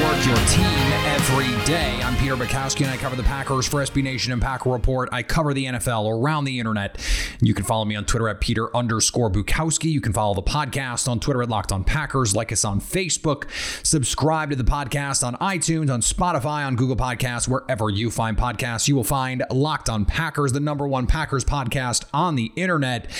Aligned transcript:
Network, 0.00 0.26
your 0.26 0.36
team 0.46 0.90
every 1.04 1.64
day. 1.66 2.00
I'm 2.02 2.16
Peter 2.16 2.34
Bukowski, 2.34 2.82
and 2.82 2.90
I 2.90 2.96
cover 2.96 3.16
the 3.16 3.22
Packers 3.22 3.68
for 3.68 3.82
SB 3.82 4.02
Nation 4.02 4.32
and 4.32 4.40
Packer 4.40 4.70
Report. 4.70 5.10
I 5.12 5.22
cover 5.22 5.52
the 5.52 5.66
NFL 5.66 6.10
around 6.10 6.44
the 6.44 6.58
internet. 6.58 6.98
You 7.42 7.52
can 7.52 7.64
follow 7.66 7.84
me 7.84 7.96
on 7.96 8.06
Twitter 8.06 8.28
at 8.28 8.40
Peter 8.40 8.74
underscore 8.74 9.30
Bukowski. 9.30 9.90
You 9.90 10.00
can 10.00 10.14
follow 10.14 10.32
the 10.34 10.42
podcast 10.42 11.06
on 11.06 11.20
Twitter 11.20 11.42
at 11.42 11.50
Locked 11.50 11.70
On 11.70 11.84
Packers. 11.84 12.34
Like 12.34 12.50
us 12.50 12.64
on 12.64 12.80
Facebook. 12.80 13.44
Subscribe 13.84 14.48
to 14.50 14.56
the 14.56 14.64
podcast 14.64 15.22
on 15.22 15.34
iTunes, 15.36 15.92
on 15.92 16.00
Spotify, 16.00 16.66
on 16.66 16.76
Google 16.76 16.96
Podcasts, 16.96 17.46
wherever 17.46 17.90
you 17.90 18.10
find 18.10 18.38
podcasts. 18.38 18.88
You 18.88 18.96
will 18.96 19.04
find 19.04 19.44
Locked 19.50 19.90
On 19.90 20.06
Packers, 20.06 20.52
the 20.52 20.60
number 20.60 20.88
one 20.88 21.06
Packers 21.06 21.44
podcast 21.44 22.06
on 22.14 22.36
the 22.36 22.52
internet, 22.56 23.10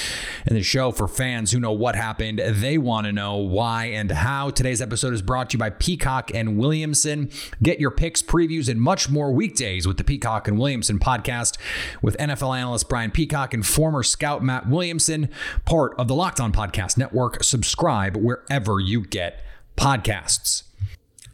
and 0.47 0.57
the 0.57 0.63
show 0.63 0.93
for 0.93 1.07
fans 1.07 1.53
who 1.53 1.61
know 1.61 1.73
what 1.73 1.95
happened. 1.95 2.39
They 2.39 2.79
want 2.79 3.07
to 3.07 3.13
know 3.13 3.37
why 3.37 3.87
and 3.87 4.11
how. 4.11 4.49
Today's 4.49 4.81
episode 4.81 5.13
is 5.13 5.21
brought 5.21 5.51
to 5.51 5.55
you 5.55 5.59
by 5.59 5.69
Peacock 5.71 6.31
and 6.35 6.57
Williamson. 6.71 7.29
Get 7.61 7.81
your 7.81 7.91
picks, 7.91 8.23
previews, 8.23 8.69
and 8.69 8.81
much 8.81 9.11
more 9.11 9.33
weekdays 9.33 9.89
with 9.89 9.97
the 9.97 10.05
Peacock 10.05 10.47
and 10.47 10.57
Williamson 10.57 11.01
podcast 11.01 11.59
with 12.01 12.17
NFL 12.19 12.57
analyst 12.57 12.89
Brian 12.89 13.11
Peacock 13.11 13.53
and 13.53 13.67
former 13.67 14.05
scout 14.05 14.41
Matt 14.41 14.69
Williamson, 14.69 15.31
part 15.65 15.99
of 15.99 16.07
the 16.07 16.15
Locked 16.15 16.39
On 16.39 16.53
Podcast 16.53 16.97
Network. 16.97 17.43
Subscribe 17.43 18.17
wherever 18.17 18.79
you 18.79 19.05
get 19.05 19.43
podcasts. 19.77 20.63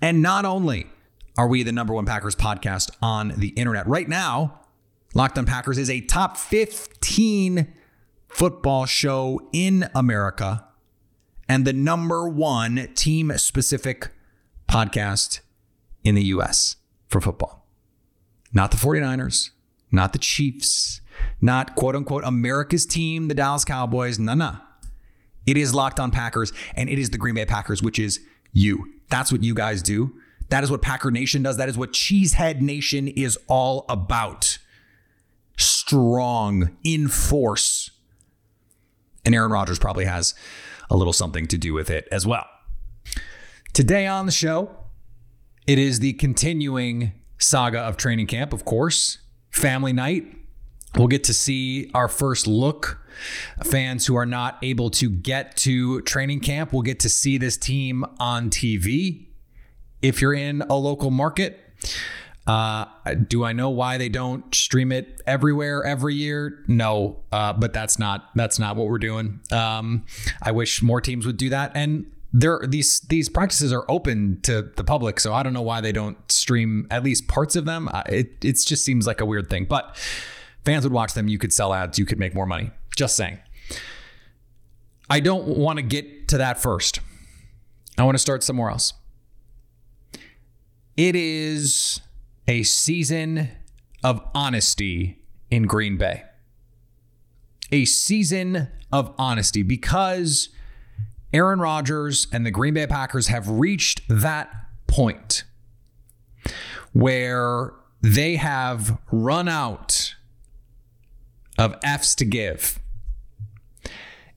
And 0.00 0.22
not 0.22 0.46
only 0.46 0.86
are 1.36 1.48
we 1.48 1.62
the 1.62 1.70
number 1.70 1.92
one 1.92 2.06
Packers 2.06 2.34
podcast 2.34 2.90
on 3.02 3.34
the 3.36 3.48
internet 3.48 3.86
right 3.86 4.08
now, 4.08 4.60
Locked 5.12 5.36
On 5.36 5.44
Packers 5.44 5.76
is 5.76 5.90
a 5.90 6.00
top 6.00 6.38
15 6.38 7.74
football 8.26 8.86
show 8.86 9.46
in 9.52 9.90
America 9.94 10.66
and 11.46 11.66
the 11.66 11.74
number 11.74 12.26
one 12.26 12.88
team 12.94 13.30
specific 13.36 14.12
podcast 14.68 15.40
in 16.04 16.14
the 16.14 16.24
US 16.24 16.76
for 17.08 17.20
football. 17.20 17.66
Not 18.52 18.70
the 18.70 18.76
49ers, 18.76 19.50
not 19.90 20.12
the 20.12 20.18
Chiefs, 20.18 21.00
not 21.40 21.74
quote 21.74 21.96
unquote 21.96 22.24
America's 22.24 22.86
team, 22.86 23.28
the 23.28 23.34
Dallas 23.34 23.64
Cowboys. 23.64 24.18
No, 24.18 24.34
no. 24.34 24.56
It 25.46 25.56
is 25.56 25.74
Locked 25.74 26.00
On 26.00 26.10
Packers 26.10 26.52
and 26.74 26.88
it 26.88 26.98
is 26.98 27.10
the 27.10 27.18
Green 27.18 27.34
Bay 27.34 27.46
Packers, 27.46 27.82
which 27.82 27.98
is 27.98 28.20
you. 28.52 28.92
That's 29.08 29.30
what 29.30 29.42
you 29.42 29.54
guys 29.54 29.82
do. 29.82 30.14
That 30.48 30.64
is 30.64 30.70
what 30.70 30.82
Packer 30.82 31.10
Nation 31.10 31.42
does. 31.42 31.56
That 31.56 31.68
is 31.68 31.76
what 31.76 31.92
Cheesehead 31.92 32.60
Nation 32.60 33.08
is 33.08 33.38
all 33.48 33.84
about. 33.88 34.58
Strong, 35.56 36.76
in 36.84 37.08
force. 37.08 37.90
And 39.24 39.34
Aaron 39.34 39.50
Rodgers 39.50 39.78
probably 39.78 40.04
has 40.04 40.34
a 40.90 40.96
little 40.96 41.12
something 41.12 41.46
to 41.48 41.58
do 41.58 41.72
with 41.72 41.90
it 41.90 42.06
as 42.12 42.26
well. 42.26 42.46
Today 43.76 44.06
on 44.06 44.24
the 44.24 44.32
show, 44.32 44.70
it 45.66 45.78
is 45.78 46.00
the 46.00 46.14
continuing 46.14 47.12
saga 47.36 47.80
of 47.80 47.98
training 47.98 48.26
camp, 48.26 48.54
of 48.54 48.64
course. 48.64 49.18
Family 49.50 49.92
night. 49.92 50.24
We'll 50.94 51.08
get 51.08 51.24
to 51.24 51.34
see 51.34 51.90
our 51.92 52.08
first 52.08 52.46
look. 52.46 53.06
Fans 53.64 54.06
who 54.06 54.16
are 54.16 54.24
not 54.24 54.56
able 54.62 54.88
to 54.92 55.10
get 55.10 55.58
to 55.58 56.00
training 56.00 56.40
camp 56.40 56.72
will 56.72 56.80
get 56.80 57.00
to 57.00 57.10
see 57.10 57.36
this 57.36 57.58
team 57.58 58.06
on 58.18 58.48
TV. 58.48 59.26
If 60.00 60.22
you're 60.22 60.32
in 60.32 60.62
a 60.62 60.76
local 60.76 61.10
market, 61.10 61.60
uh, 62.46 62.86
do 63.28 63.44
I 63.44 63.52
know 63.52 63.68
why 63.68 63.98
they 63.98 64.08
don't 64.08 64.54
stream 64.54 64.90
it 64.90 65.20
everywhere 65.26 65.84
every 65.84 66.14
year? 66.14 66.64
No, 66.66 67.24
uh, 67.30 67.52
but 67.52 67.74
that's 67.74 67.98
not 67.98 68.30
that's 68.34 68.58
not 68.58 68.76
what 68.76 68.86
we're 68.86 68.96
doing. 68.96 69.40
Um, 69.52 70.06
I 70.40 70.52
wish 70.52 70.80
more 70.80 71.02
teams 71.02 71.26
would 71.26 71.36
do 71.36 71.50
that. 71.50 71.72
And 71.74 72.10
there 72.38 72.60
these 72.66 73.00
these 73.00 73.30
practices 73.30 73.72
are 73.72 73.86
open 73.88 74.40
to 74.42 74.70
the 74.76 74.84
public, 74.84 75.18
so 75.20 75.32
I 75.32 75.42
don't 75.42 75.54
know 75.54 75.62
why 75.62 75.80
they 75.80 75.92
don't 75.92 76.18
stream 76.30 76.86
at 76.90 77.02
least 77.02 77.28
parts 77.28 77.56
of 77.56 77.64
them. 77.64 77.88
It 78.06 78.44
it 78.44 78.62
just 78.66 78.84
seems 78.84 79.06
like 79.06 79.22
a 79.22 79.26
weird 79.26 79.48
thing, 79.48 79.64
but 79.64 79.96
fans 80.64 80.84
would 80.84 80.92
watch 80.92 81.14
them. 81.14 81.28
You 81.28 81.38
could 81.38 81.52
sell 81.52 81.72
ads. 81.72 81.98
You 81.98 82.04
could 82.04 82.18
make 82.18 82.34
more 82.34 82.44
money. 82.44 82.72
Just 82.94 83.16
saying. 83.16 83.38
I 85.08 85.20
don't 85.20 85.46
want 85.46 85.78
to 85.78 85.82
get 85.82 86.28
to 86.28 86.38
that 86.38 86.60
first. 86.60 87.00
I 87.96 88.04
want 88.04 88.16
to 88.16 88.20
start 88.20 88.42
somewhere 88.42 88.70
else. 88.70 88.92
It 90.96 91.16
is 91.16 92.00
a 92.46 92.64
season 92.64 93.48
of 94.04 94.20
honesty 94.34 95.22
in 95.50 95.62
Green 95.62 95.96
Bay. 95.96 96.24
A 97.72 97.86
season 97.86 98.68
of 98.92 99.14
honesty 99.16 99.62
because 99.62 100.50
Aaron 101.36 101.60
Rodgers 101.60 102.28
and 102.32 102.46
the 102.46 102.50
Green 102.50 102.72
Bay 102.72 102.86
Packers 102.86 103.26
have 103.26 103.46
reached 103.46 104.00
that 104.08 104.48
point 104.86 105.44
where 106.94 107.74
they 108.00 108.36
have 108.36 108.98
run 109.12 109.46
out 109.46 110.14
of 111.58 111.76
F's 111.82 112.14
to 112.14 112.24
give. 112.24 112.78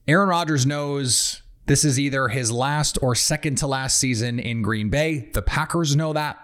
Aaron 0.10 0.28
Rodgers 0.28 0.66
knows 0.66 1.42
this 1.68 1.86
is 1.86 1.98
either 1.98 2.28
his 2.28 2.52
last 2.52 2.98
or 3.02 3.16
second 3.16 3.58
to 3.60 3.68
last 3.68 3.98
season 3.98 4.38
in 4.38 4.62
Green 4.62 4.90
Bay. 4.90 5.30
The 5.34 5.42
Packers 5.42 5.96
know 5.96 6.12
that. 6.12 6.38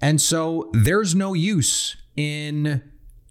And 0.00 0.20
so 0.20 0.68
there's 0.72 1.14
no 1.14 1.32
use 1.32 1.96
in 2.16 2.82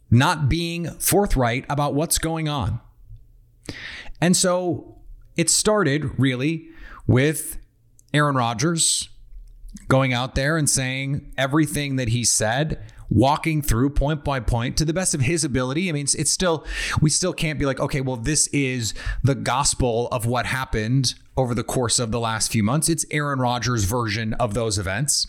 not 0.10 0.48
being 0.48 0.90
forthright 1.00 1.66
about 1.68 1.96
what's 1.96 2.18
going 2.18 2.48
on. 2.48 2.80
And 4.22 4.38
so 4.38 4.91
it 5.36 5.50
started 5.50 6.20
really 6.20 6.68
with 7.08 7.58
Aaron 8.14 8.36
Rodgers 8.36 9.10
going 9.88 10.14
out 10.14 10.36
there 10.36 10.58
and 10.58 10.70
saying 10.70 11.32
everything 11.38 11.96
that 11.96 12.10
he 12.10 12.24
said, 12.24 12.82
walking 13.10 13.62
through 13.62 13.90
point 13.90 14.24
by 14.24 14.40
point 14.40 14.78
to 14.78 14.86
the 14.86 14.94
best 14.94 15.14
of 15.14 15.22
his 15.22 15.44
ability. 15.44 15.90
I 15.90 15.92
mean, 15.92 16.04
it's, 16.04 16.16
it's 16.16 16.32
still, 16.32 16.66
we 17.02 17.10
still 17.10 17.34
can't 17.34 17.60
be 17.60 17.66
like, 17.66 17.80
okay, 17.80 18.02
well, 18.02 18.16
this 18.16 18.48
is 18.48 18.94
the 19.24 19.36
gospel 19.36 20.08
of 20.12 20.26
what 20.26 20.46
happened 20.46 21.14
over 21.36 21.54
the 21.54 21.64
course 21.64 22.00
of 22.00 22.12
the 22.12 22.20
last 22.20 22.52
few 22.52 22.64
months. 22.64 22.90
It's 22.90 23.06
Aaron 23.12 23.40
Rodgers' 23.40 23.84
version 23.84 24.34
of 24.36 24.54
those 24.54 24.78
events. 24.78 25.28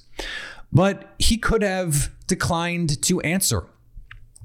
But 0.73 1.13
he 1.19 1.37
could 1.37 1.63
have 1.63 2.11
declined 2.27 3.03
to 3.03 3.21
answer. 3.21 3.67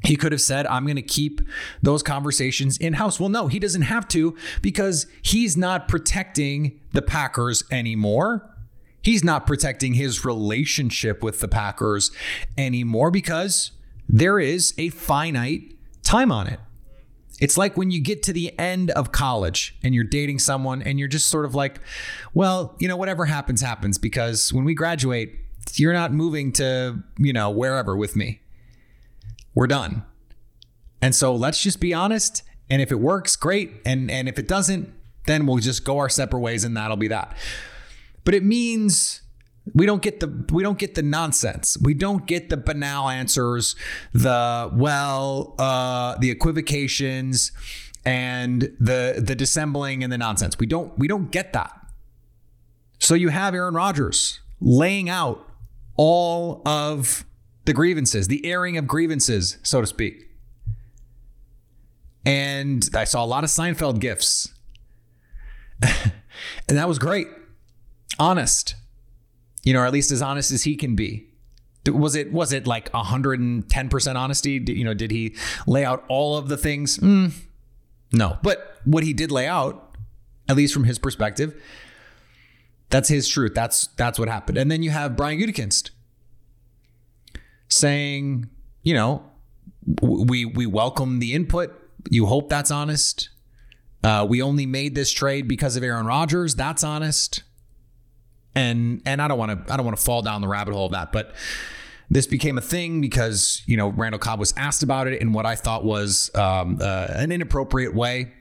He 0.04 0.16
could 0.16 0.32
have 0.32 0.42
said, 0.42 0.68
I'm 0.68 0.86
going 0.86 0.96
to 0.98 1.02
keep 1.02 1.42
those 1.82 2.04
conversations 2.04 2.78
in 2.78 2.94
house. 2.94 3.20
Well, 3.20 3.30
no, 3.30 3.48
he 3.48 3.60
doesn't 3.60 3.82
have 3.84 4.08
to 4.10 4.36
because 4.62 5.08
he's 5.22 5.58
not 5.58 5.88
protecting 5.88 6.80
the 6.94 7.02
Packers 7.02 7.64
anymore. 7.72 8.54
He's 9.02 9.24
not 9.24 9.48
protecting 9.48 9.94
his 9.94 10.24
relationship 10.24 11.24
with 11.24 11.40
the 11.40 11.48
Packers 11.48 12.12
anymore 12.58 13.10
because 13.10 13.72
there 14.08 14.40
is 14.40 14.74
a 14.78 14.90
finite 14.90 15.74
time 16.04 16.32
on 16.32 16.48
it. 16.48 16.60
It's 17.40 17.58
like 17.58 17.78
when 17.78 17.92
you 17.92 18.02
get 18.02 18.24
to 18.24 18.34
the 18.34 18.58
end 18.58 18.90
of 18.92 19.12
college 19.12 19.78
and 19.84 19.94
you're 19.94 20.04
dating 20.04 20.40
someone 20.40 20.82
and 20.82 20.98
you're 20.98 21.08
just 21.08 21.28
sort 21.28 21.46
of 21.46 21.54
like, 21.54 21.80
well, 22.34 22.76
you 22.80 22.88
know, 22.88 22.98
whatever 22.98 23.26
happens, 23.26 23.62
happens 23.62 23.98
because 23.98 24.52
when 24.52 24.66
we 24.66 24.74
graduate, 24.74 25.36
you're 25.76 25.94
not 25.94 26.14
moving 26.14 26.52
to, 26.54 27.04
you 27.20 27.34
know, 27.34 27.50
wherever 27.50 27.96
with 27.96 28.16
me. 28.16 28.42
We're 29.58 29.66
done. 29.66 30.04
And 31.02 31.16
so 31.16 31.36
let's 31.36 31.60
just 31.64 31.80
be 31.80 31.92
honest. 31.92 32.44
And 32.70 32.80
if 32.80 32.92
it 32.92 33.00
works, 33.00 33.36
great. 33.36 33.72
And 33.86 34.12
and 34.12 34.30
if 34.30 34.38
it 34.38 34.48
doesn't, 34.48 34.94
then 35.26 35.48
we'll 35.48 35.58
just 35.58 35.84
go 35.84 35.98
our 35.98 36.10
separate 36.10 36.42
ways 36.42 36.64
and 36.64 36.78
that'll 36.78 36.96
be 36.96 37.08
that. 37.08 37.36
But 38.24 38.36
it 38.36 38.44
means 38.44 39.22
We 39.74 39.86
don't 39.86 40.02
get 40.02 40.20
the 40.20 40.46
we 40.52 40.64
don't 40.64 40.78
get 40.78 40.96
the 40.96 41.02
nonsense. 41.02 41.78
We 41.82 41.94
don't 41.94 42.26
get 42.26 42.50
the 42.50 42.58
banal 42.58 43.10
answers, 43.10 43.76
the 44.14 44.70
well, 44.74 45.56
uh, 45.60 46.18
the 46.20 46.32
equivocations, 46.32 47.52
and 48.06 48.62
the 48.80 49.16
the 49.18 49.36
dissembling 49.36 50.04
and 50.04 50.12
the 50.12 50.18
nonsense. 50.18 50.58
We 50.60 50.68
don't 50.68 50.98
we 50.98 51.08
don't 51.08 51.32
get 51.32 51.54
that. 51.54 51.74
So 53.00 53.14
you 53.14 53.30
have 53.30 53.54
Aaron 53.54 53.74
Rodgers 53.74 54.40
laying 54.60 55.10
out 55.10 55.46
all 55.96 56.62
of 56.66 57.26
the 57.68 57.74
grievances, 57.74 58.30
the 58.30 58.46
airing 58.46 58.78
of 58.78 58.88
grievances, 58.88 59.58
so 59.62 59.82
to 59.82 59.88
speak. 59.88 60.30
And 62.26 62.90
I 62.96 63.04
saw 63.04 63.24
a 63.24 63.28
lot 63.28 63.44
of 63.44 63.50
Seinfeld 63.50 64.00
gifts. 64.00 64.54
and 65.82 66.78
that 66.78 66.88
was 66.88 66.98
great. 66.98 67.28
Honest. 68.18 68.76
You 69.64 69.74
know, 69.74 69.82
or 69.82 69.86
at 69.86 69.92
least 69.92 70.12
as 70.12 70.22
honest 70.22 70.50
as 70.52 70.64
he 70.64 70.78
can 70.78 70.96
be. 70.96 71.28
Was 71.86 72.16
it 72.16 72.32
was 72.32 72.54
it 72.54 72.68
like 72.68 72.90
110% 72.92 74.16
honesty? 74.16 74.64
You 74.66 74.86
know, 74.86 74.94
did 74.94 75.12
he 75.12 75.36
lay 75.66 75.84
out 75.84 76.06
all 76.08 76.38
of 76.38 76.48
the 76.48 76.58
things? 76.58 76.98
Mm, 77.00 77.34
no. 78.14 78.38
But 78.44 78.78
what 78.86 79.04
he 79.04 79.12
did 79.12 79.30
lay 79.30 79.48
out, 79.48 79.96
at 80.48 80.56
least 80.56 80.74
from 80.74 80.86
his 80.86 81.00
perspective, 81.00 81.62
that's 82.90 83.10
his 83.10 83.28
truth. 83.28 83.54
That's 83.54 83.88
that's 83.98 84.18
what 84.18 84.30
happened. 84.30 84.58
And 84.58 84.72
then 84.72 84.84
you 84.84 84.90
have 84.90 85.18
Brian 85.18 85.40
Gutekunst 85.40 85.92
saying, 87.70 88.50
you 88.84 88.94
know, 88.94 89.24
we 90.02 90.46
we 90.46 90.66
welcome 90.66 91.20
the 91.20 91.34
input. 91.34 91.74
You 92.10 92.26
hope 92.26 92.50
that's 92.50 92.72
honest. 92.72 93.30
Uh, 94.04 94.26
we 94.28 94.42
only 94.42 94.66
made 94.66 94.96
this 94.96 95.12
trade 95.12 95.48
because 95.48 95.76
of 95.76 95.84
Aaron 95.84 96.06
Rodgers. 96.06 96.56
That's 96.56 96.84
honest. 96.84 97.44
And 98.56 99.02
and 99.06 99.22
I 99.22 99.28
don't 99.28 99.38
want 99.38 99.68
to 99.68 99.74
I 99.74 99.78
don't 99.78 99.86
want 99.86 99.98
to 99.98 100.04
fall 100.04 100.22
down 100.22 100.42
the 100.42 100.48
rabbit 100.48 100.74
hole 100.74 100.88
of 100.88 100.92
that, 100.92 101.12
but 101.12 101.34
this 102.10 102.26
became 102.26 102.58
a 102.58 102.62
thing 102.62 103.02
because 103.02 103.62
you 103.66 103.78
know 103.78 103.90
Randall 103.90 104.20
Cobb 104.20 104.40
was 104.40 104.54
asked 104.58 104.84
about 104.84 105.08
it 105.08 105.22
in 105.22 105.34
what 105.34 105.46
I 105.46 105.56
thought 105.56 105.84
was 105.84 106.32
um, 106.36 106.80
uh, 106.82 107.08
an 107.10 107.32
inappropriate 107.32 107.94
way, 107.94 108.32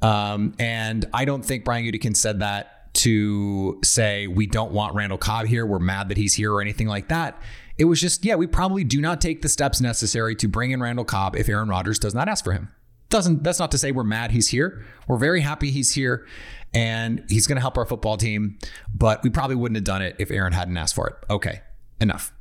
um, 0.00 0.54
and 0.58 1.06
I 1.12 1.24
don't 1.24 1.44
think 1.44 1.64
Brian 1.64 1.84
Gutekunst 1.84 2.18
said 2.18 2.40
that 2.40 2.94
to 2.94 3.80
say 3.82 4.26
we 4.26 4.46
don't 4.46 4.72
want 4.72 4.94
Randall 4.94 5.18
Cobb 5.18 5.46
here, 5.46 5.64
we're 5.64 5.78
mad 5.78 6.10
that 6.10 6.16
he's 6.18 6.34
here 6.34 6.52
or 6.52 6.60
anything 6.60 6.86
like 6.86 7.08
that. 7.08 7.40
It 7.78 7.86
was 7.86 8.00
just 8.00 8.24
yeah, 8.24 8.34
we 8.34 8.46
probably 8.46 8.84
do 8.84 9.00
not 9.00 9.20
take 9.20 9.42
the 9.42 9.48
steps 9.48 9.80
necessary 9.80 10.34
to 10.36 10.48
bring 10.48 10.70
in 10.70 10.80
Randall 10.82 11.04
Cobb 11.04 11.36
if 11.36 11.48
Aaron 11.48 11.68
Rodgers 11.68 11.98
does 11.98 12.14
not 12.14 12.28
ask 12.28 12.44
for 12.44 12.52
him. 12.52 12.68
Doesn't 13.08 13.42
that's 13.42 13.58
not 13.58 13.70
to 13.72 13.78
say 13.78 13.92
we're 13.92 14.04
mad 14.04 14.30
he's 14.30 14.48
here. 14.48 14.84
We're 15.06 15.18
very 15.18 15.40
happy 15.40 15.70
he's 15.70 15.92
here 15.94 16.26
and 16.74 17.24
he's 17.28 17.46
going 17.46 17.56
to 17.56 17.60
help 17.60 17.76
our 17.76 17.84
football 17.84 18.16
team, 18.16 18.58
but 18.94 19.22
we 19.22 19.30
probably 19.30 19.56
wouldn't 19.56 19.76
have 19.76 19.84
done 19.84 20.02
it 20.02 20.16
if 20.18 20.30
Aaron 20.30 20.52
hadn't 20.52 20.76
asked 20.76 20.94
for 20.94 21.08
it. 21.08 21.14
Okay, 21.28 21.60
enough. 22.00 22.32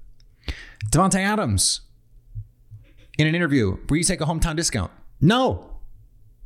Davante 0.91 1.19
Adams 1.19 1.81
in 3.17 3.27
an 3.27 3.35
interview, 3.35 3.77
will 3.89 3.97
you 3.97 4.03
take 4.03 4.21
a 4.21 4.25
hometown 4.25 4.55
discount? 4.55 4.91
No. 5.19 5.77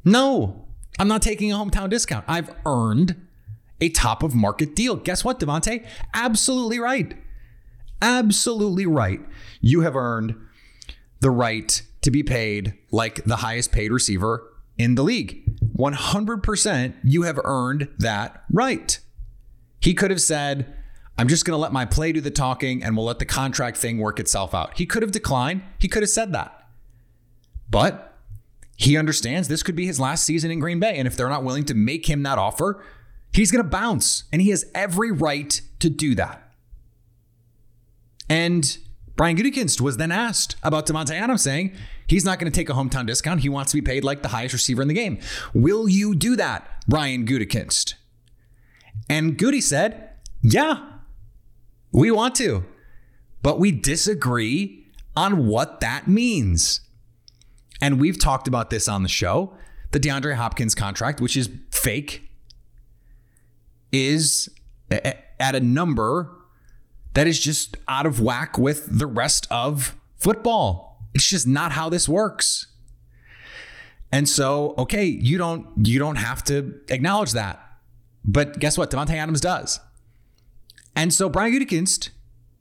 No. 0.03 0.67
I'm 0.99 1.07
not 1.07 1.21
taking 1.21 1.51
a 1.51 1.55
hometown 1.55 1.89
discount. 1.89 2.25
I've 2.27 2.53
earned 2.65 3.15
a 3.79 3.89
top 3.89 4.23
of 4.23 4.33
market 4.33 4.75
deal. 4.75 4.95
Guess 4.95 5.23
what, 5.23 5.39
Davante? 5.39 5.85
Absolutely 6.13 6.79
right. 6.79 7.15
Absolutely 8.01 8.85
right. 8.85 9.21
You 9.61 9.81
have 9.81 9.95
earned 9.95 10.35
the 11.19 11.31
right 11.31 11.81
to 12.01 12.11
be 12.11 12.23
paid 12.23 12.73
like 12.91 13.23
the 13.23 13.37
highest 13.37 13.71
paid 13.71 13.91
receiver 13.91 14.51
in 14.77 14.95
the 14.95 15.03
league. 15.03 15.43
100% 15.75 16.93
you 17.03 17.23
have 17.23 17.39
earned 17.43 17.89
that 17.97 18.43
right. 18.51 18.99
He 19.79 19.93
could 19.93 20.11
have 20.11 20.21
said, 20.21 20.73
I'm 21.17 21.27
just 21.27 21.45
going 21.45 21.55
to 21.55 21.61
let 21.61 21.71
my 21.71 21.85
play 21.85 22.11
do 22.11 22.21
the 22.21 22.31
talking 22.31 22.83
and 22.83 22.95
we'll 22.95 23.05
let 23.05 23.19
the 23.19 23.25
contract 23.25 23.77
thing 23.77 23.99
work 23.99 24.19
itself 24.19 24.53
out. 24.53 24.77
He 24.77 24.85
could 24.85 25.01
have 25.01 25.11
declined. 25.11 25.63
He 25.79 25.87
could 25.87 26.03
have 26.03 26.09
said 26.09 26.33
that. 26.33 26.67
But 27.69 28.13
he 28.75 28.97
understands 28.97 29.47
this 29.47 29.63
could 29.63 29.75
be 29.75 29.85
his 29.85 29.99
last 29.99 30.25
season 30.25 30.51
in 30.51 30.59
Green 30.59 30.79
Bay. 30.79 30.97
And 30.97 31.07
if 31.07 31.15
they're 31.15 31.29
not 31.29 31.43
willing 31.43 31.65
to 31.65 31.73
make 31.73 32.07
him 32.07 32.23
that 32.23 32.37
offer, 32.37 32.83
he's 33.33 33.51
going 33.51 33.63
to 33.63 33.69
bounce. 33.69 34.25
And 34.31 34.41
he 34.41 34.49
has 34.49 34.65
every 34.75 35.11
right 35.11 35.59
to 35.79 35.89
do 35.89 36.15
that. 36.15 36.44
And 38.29 38.77
Brian 39.15 39.37
Gutekunst 39.37 39.79
was 39.79 39.97
then 39.97 40.11
asked 40.11 40.55
about 40.61 40.87
Davante 40.87 41.11
Adams, 41.11 41.41
saying 41.41 41.73
he's 42.07 42.25
not 42.25 42.39
going 42.39 42.51
to 42.51 42.55
take 42.55 42.69
a 42.69 42.73
hometown 42.73 43.05
discount. 43.05 43.41
He 43.41 43.49
wants 43.49 43.71
to 43.71 43.77
be 43.77 43.81
paid 43.81 44.03
like 44.03 44.21
the 44.21 44.29
highest 44.29 44.53
receiver 44.53 44.81
in 44.81 44.87
the 44.87 44.93
game. 44.93 45.19
Will 45.53 45.87
you 45.87 46.15
do 46.15 46.35
that, 46.35 46.83
Brian 46.87 47.25
Gutekunst? 47.25 47.93
And 49.09 49.37
Gutey 49.37 49.61
said, 49.61 50.09
"Yeah, 50.41 50.83
we 51.91 52.11
want 52.11 52.35
to, 52.35 52.65
but 53.41 53.59
we 53.59 53.71
disagree 53.71 54.87
on 55.15 55.45
what 55.47 55.79
that 55.79 56.07
means." 56.07 56.81
And 57.81 57.99
we've 57.99 58.19
talked 58.19 58.47
about 58.47 58.69
this 58.69 58.87
on 58.87 59.03
the 59.03 59.09
show. 59.09 59.55
The 59.91 59.99
DeAndre 59.99 60.35
Hopkins 60.35 60.75
contract, 60.75 61.21
which 61.21 61.37
is 61.37 61.49
fake, 61.71 62.29
is 63.91 64.49
at 64.89 65.55
a 65.55 65.59
number 65.59 66.31
that 67.15 67.27
is 67.27 67.39
just 67.39 67.77
out 67.87 68.05
of 68.05 68.21
whack 68.21 68.57
with 68.57 68.99
the 68.99 69.07
rest 69.07 69.47
of 69.49 69.95
football. 70.17 71.01
It's 71.13 71.27
just 71.27 71.47
not 71.47 71.71
how 71.71 71.89
this 71.89 72.07
works. 72.07 72.67
And 74.11 74.29
so, 74.29 74.75
okay, 74.77 75.05
you 75.05 75.37
don't 75.37 75.67
you 75.85 75.97
don't 75.97 76.17
have 76.17 76.43
to 76.45 76.79
acknowledge 76.89 77.31
that. 77.31 77.59
But 78.23 78.59
guess 78.59 78.77
what? 78.77 78.91
Davante 78.91 79.15
Adams 79.15 79.41
does. 79.41 79.79
And 80.95 81.13
so 81.13 81.27
Brian 81.29 81.53
Gutekunst, 81.53 82.09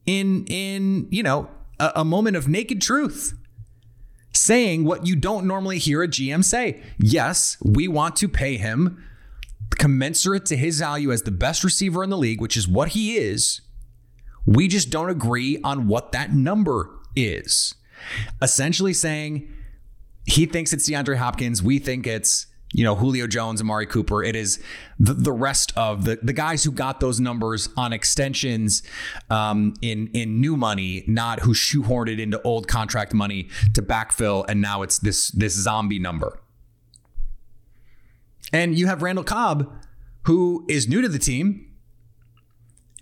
in 0.07 0.47
in 0.47 1.09
you 1.11 1.23
know 1.23 1.51
a, 1.79 1.93
a 1.97 2.05
moment 2.05 2.37
of 2.37 2.49
naked 2.49 2.81
truth, 2.81 3.37
saying 4.33 4.85
what 4.85 5.07
you 5.07 5.17
don't 5.17 5.47
normally 5.47 5.79
hear 5.79 6.03
a 6.03 6.09
GM 6.09 6.45
say. 6.45 6.81
Yes, 6.99 7.57
we 7.63 7.89
want 7.89 8.17
to 8.17 8.29
pay 8.29 8.57
him 8.57 9.03
commensurate 9.71 10.47
to 10.47 10.57
his 10.57 10.79
value 10.79 11.11
as 11.11 11.23
the 11.23 11.31
best 11.31 11.65
receiver 11.65 12.05
in 12.05 12.11
the 12.11 12.17
league, 12.17 12.41
which 12.41 12.57
is 12.57 12.69
what 12.69 12.91
he 12.91 13.17
is. 13.17 13.61
We 14.47 14.69
just 14.69 14.91
don't 14.91 15.11
agree 15.11 15.59
on 15.63 15.89
what 15.89 16.13
that 16.13 16.33
number 16.33 16.91
is. 17.17 17.75
Essentially 18.43 18.93
saying 18.93 19.51
he 20.27 20.47
thinks 20.47 20.73
it's 20.73 20.89
DeAndre 20.89 21.17
Hopkins. 21.17 21.63
We 21.63 21.79
think 21.79 22.07
it's, 22.07 22.47
you 22.73 22.83
know, 22.83 22.95
Julio 22.95 23.27
Jones, 23.27 23.61
Amari 23.61 23.87
Cooper. 23.87 24.23
It 24.23 24.35
is 24.35 24.63
the, 24.99 25.15
the 25.15 25.33
rest 25.33 25.73
of 25.77 26.05
the, 26.05 26.19
the 26.23 26.33
guys 26.33 26.65
who 26.65 26.73
got 26.73 27.01
those 27.01 27.21
numbers 27.21 27.69
on 27.77 27.93
extensions 27.93 28.83
um, 29.31 29.75
in, 29.81 30.09
in 30.09 30.41
new 30.41 30.57
money, 30.57 31.05
not 31.07 31.41
who 31.41 31.55
shoehorned 31.55 32.09
it 32.09 32.19
into 32.19 32.41
old 32.43 32.67
contract 32.67 33.15
money 33.15 33.49
to 33.75 33.83
backfill. 33.83 34.45
And 34.49 34.61
now 34.61 34.83
it's 34.83 34.99
this, 34.99 35.29
this 35.31 35.55
zombie 35.55 35.99
number. 36.01 36.41
And 38.53 38.79
you 38.79 38.87
have 38.87 39.03
Randall 39.03 39.25
Cobb, 39.25 39.73
who 40.23 40.65
is 40.69 40.89
new 40.89 41.01
to 41.01 41.09
the 41.09 41.19
team 41.19 41.74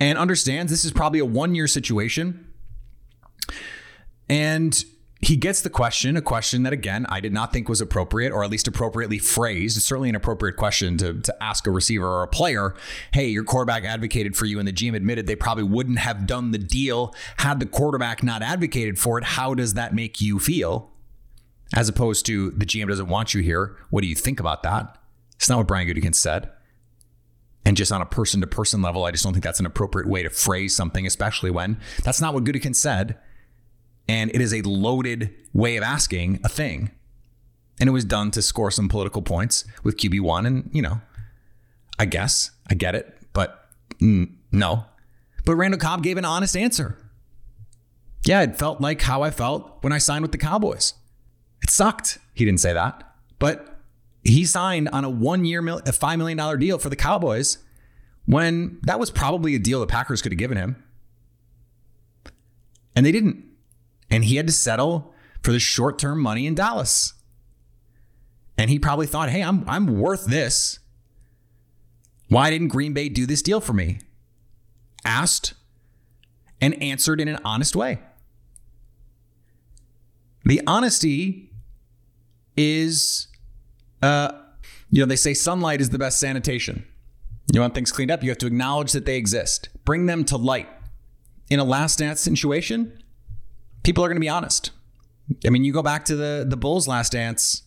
and 0.02 0.18
understands 0.18 0.72
this 0.72 0.84
is 0.84 0.90
probably 0.90 1.20
a 1.20 1.24
one 1.24 1.54
year 1.54 1.68
situation. 1.68 2.52
And 4.28 4.84
he 5.20 5.36
gets 5.36 5.60
the 5.60 5.70
question, 5.70 6.16
a 6.16 6.22
question 6.22 6.64
that, 6.64 6.72
again, 6.72 7.06
I 7.08 7.20
did 7.20 7.32
not 7.32 7.52
think 7.52 7.68
was 7.68 7.80
appropriate 7.80 8.32
or 8.32 8.42
at 8.42 8.50
least 8.50 8.66
appropriately 8.66 9.18
phrased. 9.18 9.76
It's 9.76 9.86
certainly 9.86 10.08
an 10.08 10.16
appropriate 10.16 10.56
question 10.56 10.96
to, 10.98 11.20
to 11.20 11.42
ask 11.42 11.68
a 11.68 11.70
receiver 11.70 12.08
or 12.08 12.24
a 12.24 12.26
player. 12.26 12.74
Hey, 13.12 13.28
your 13.28 13.44
quarterback 13.44 13.84
advocated 13.84 14.36
for 14.36 14.46
you, 14.46 14.58
and 14.58 14.66
the 14.66 14.72
GM 14.72 14.96
admitted 14.96 15.28
they 15.28 15.36
probably 15.36 15.62
wouldn't 15.62 16.00
have 16.00 16.26
done 16.26 16.50
the 16.50 16.58
deal 16.58 17.14
had 17.36 17.60
the 17.60 17.66
quarterback 17.66 18.24
not 18.24 18.42
advocated 18.42 18.98
for 18.98 19.18
it. 19.18 19.24
How 19.24 19.54
does 19.54 19.74
that 19.74 19.94
make 19.94 20.20
you 20.20 20.40
feel? 20.40 20.90
As 21.72 21.88
opposed 21.88 22.26
to 22.26 22.50
the 22.50 22.66
GM 22.66 22.88
doesn't 22.88 23.08
want 23.08 23.34
you 23.34 23.42
here. 23.42 23.76
What 23.90 24.00
do 24.00 24.08
you 24.08 24.16
think 24.16 24.40
about 24.40 24.64
that? 24.64 24.98
It's 25.36 25.48
not 25.48 25.58
what 25.58 25.68
Brian 25.68 25.86
Gutekunst 25.86 26.16
said. 26.16 26.50
And 27.64 27.76
just 27.76 27.92
on 27.92 28.02
a 28.02 28.06
person 28.06 28.40
to 28.40 28.46
person 28.46 28.82
level, 28.82 29.04
I 29.04 29.12
just 29.12 29.22
don't 29.22 29.32
think 29.32 29.44
that's 29.44 29.60
an 29.60 29.66
appropriate 29.66 30.08
way 30.08 30.22
to 30.22 30.30
phrase 30.30 30.74
something, 30.74 31.06
especially 31.06 31.50
when 31.50 31.78
that's 32.02 32.20
not 32.20 32.34
what 32.34 32.44
Gutekunst 32.44 32.76
said. 32.76 33.18
And 34.08 34.34
it 34.34 34.40
is 34.40 34.52
a 34.52 34.62
loaded 34.62 35.32
way 35.52 35.76
of 35.76 35.84
asking 35.84 36.40
a 36.42 36.48
thing. 36.48 36.90
And 37.78 37.88
it 37.88 37.92
was 37.92 38.04
done 38.04 38.30
to 38.32 38.42
score 38.42 38.70
some 38.70 38.88
political 38.88 39.22
points 39.22 39.64
with 39.84 39.96
QB1. 39.96 40.46
And, 40.46 40.70
you 40.72 40.82
know, 40.82 41.00
I 41.98 42.04
guess 42.04 42.50
I 42.68 42.74
get 42.74 42.94
it, 42.94 43.16
but 43.32 43.68
mm, 44.00 44.32
no. 44.50 44.86
But 45.44 45.56
Randall 45.56 45.80
Cobb 45.80 46.02
gave 46.02 46.16
an 46.16 46.24
honest 46.24 46.56
answer. 46.56 46.98
Yeah, 48.24 48.42
it 48.42 48.58
felt 48.58 48.80
like 48.80 49.02
how 49.02 49.22
I 49.22 49.30
felt 49.30 49.78
when 49.82 49.92
I 49.92 49.98
signed 49.98 50.22
with 50.22 50.32
the 50.32 50.38
Cowboys. 50.38 50.94
It 51.62 51.70
sucked. 51.70 52.18
He 52.34 52.44
didn't 52.44 52.60
say 52.60 52.72
that. 52.72 53.14
But 53.38 53.71
he 54.24 54.44
signed 54.44 54.88
on 54.92 55.04
a 55.04 55.10
one 55.10 55.44
year, 55.44 55.60
a 55.60 55.92
$5 55.92 56.18
million 56.18 56.58
deal 56.58 56.78
for 56.78 56.88
the 56.88 56.96
Cowboys 56.96 57.58
when 58.24 58.78
that 58.82 59.00
was 59.00 59.10
probably 59.10 59.54
a 59.54 59.58
deal 59.58 59.80
the 59.80 59.86
Packers 59.86 60.22
could 60.22 60.32
have 60.32 60.38
given 60.38 60.56
him. 60.56 60.82
And 62.94 63.04
they 63.04 63.12
didn't. 63.12 63.44
And 64.10 64.24
he 64.24 64.36
had 64.36 64.46
to 64.46 64.52
settle 64.52 65.12
for 65.42 65.52
the 65.52 65.58
short 65.58 65.98
term 65.98 66.20
money 66.20 66.46
in 66.46 66.54
Dallas. 66.54 67.14
And 68.56 68.70
he 68.70 68.78
probably 68.78 69.06
thought, 69.06 69.30
hey, 69.30 69.42
I'm, 69.42 69.68
I'm 69.68 69.98
worth 69.98 70.26
this. 70.26 70.78
Why 72.28 72.50
didn't 72.50 72.68
Green 72.68 72.92
Bay 72.92 73.08
do 73.08 73.26
this 73.26 73.42
deal 73.42 73.60
for 73.60 73.72
me? 73.72 73.98
Asked 75.04 75.54
and 76.60 76.80
answered 76.82 77.20
in 77.20 77.28
an 77.28 77.38
honest 77.44 77.74
way. 77.74 77.98
The 80.44 80.60
honesty 80.66 81.50
is, 82.56 83.28
uh, 84.02 84.32
you 84.90 85.00
know, 85.00 85.06
they 85.06 85.16
say 85.16 85.34
sunlight 85.34 85.80
is 85.80 85.90
the 85.90 85.98
best 85.98 86.20
sanitation. 86.20 86.84
You 87.52 87.60
want 87.60 87.74
things 87.74 87.92
cleaned 87.92 88.10
up, 88.10 88.22
you 88.22 88.30
have 88.30 88.38
to 88.38 88.46
acknowledge 88.46 88.92
that 88.92 89.04
they 89.04 89.16
exist, 89.16 89.68
bring 89.84 90.06
them 90.06 90.24
to 90.26 90.36
light. 90.36 90.68
In 91.50 91.58
a 91.58 91.64
last 91.64 91.98
dance 91.98 92.20
situation, 92.20 93.02
people 93.82 94.04
are 94.04 94.08
going 94.08 94.16
to 94.16 94.20
be 94.20 94.28
honest. 94.28 94.70
I 95.46 95.50
mean, 95.50 95.64
you 95.64 95.72
go 95.72 95.82
back 95.82 96.04
to 96.06 96.16
the 96.16 96.46
the 96.48 96.56
Bulls 96.56 96.88
last 96.88 97.12
dance, 97.12 97.62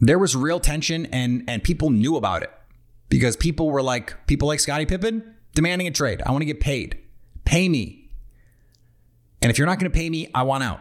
there 0.00 0.18
was 0.18 0.34
real 0.34 0.60
tension 0.60 1.06
and 1.06 1.44
and 1.48 1.62
people 1.62 1.90
knew 1.90 2.16
about 2.16 2.42
it 2.42 2.50
because 3.08 3.36
people 3.36 3.70
were 3.70 3.82
like 3.82 4.26
people 4.26 4.48
like 4.48 4.60
Scottie 4.60 4.84
Pippen 4.84 5.34
demanding 5.54 5.86
a 5.86 5.92
trade. 5.92 6.20
I 6.26 6.32
want 6.32 6.42
to 6.42 6.46
get 6.46 6.60
paid. 6.60 6.98
Pay 7.44 7.68
me. 7.68 8.10
And 9.40 9.50
if 9.50 9.58
you're 9.58 9.66
not 9.66 9.78
going 9.78 9.90
to 9.90 9.96
pay 9.96 10.10
me, 10.10 10.28
I 10.34 10.42
want 10.42 10.64
out. 10.64 10.80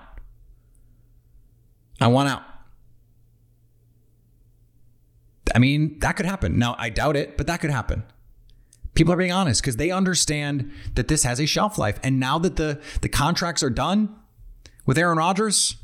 I 2.00 2.08
want 2.08 2.30
out. 2.30 2.44
I 5.54 5.60
mean, 5.60 6.00
that 6.00 6.14
could 6.14 6.26
happen. 6.26 6.58
Now, 6.58 6.76
I 6.78 6.90
doubt 6.90 7.16
it, 7.16 7.38
but 7.38 7.48
that 7.48 7.62
could 7.62 7.72
happen. 7.72 8.04
People 8.94 9.14
are 9.14 9.18
being 9.18 9.32
honest 9.32 9.62
because 9.62 9.78
they 9.78 9.92
understand 9.92 10.72
that 10.96 11.08
this 11.08 11.24
has 11.24 11.40
a 11.40 11.46
shelf 11.46 11.78
life. 11.78 12.00
And 12.04 12.20
now 12.20 12.38
that 12.40 12.58
the, 12.58 12.82
the 13.02 13.10
contracts 13.10 13.64
are 13.64 13.70
done 13.70 14.14
with 14.86 14.98
Aaron 14.98 15.18
Rodgers, 15.18 15.78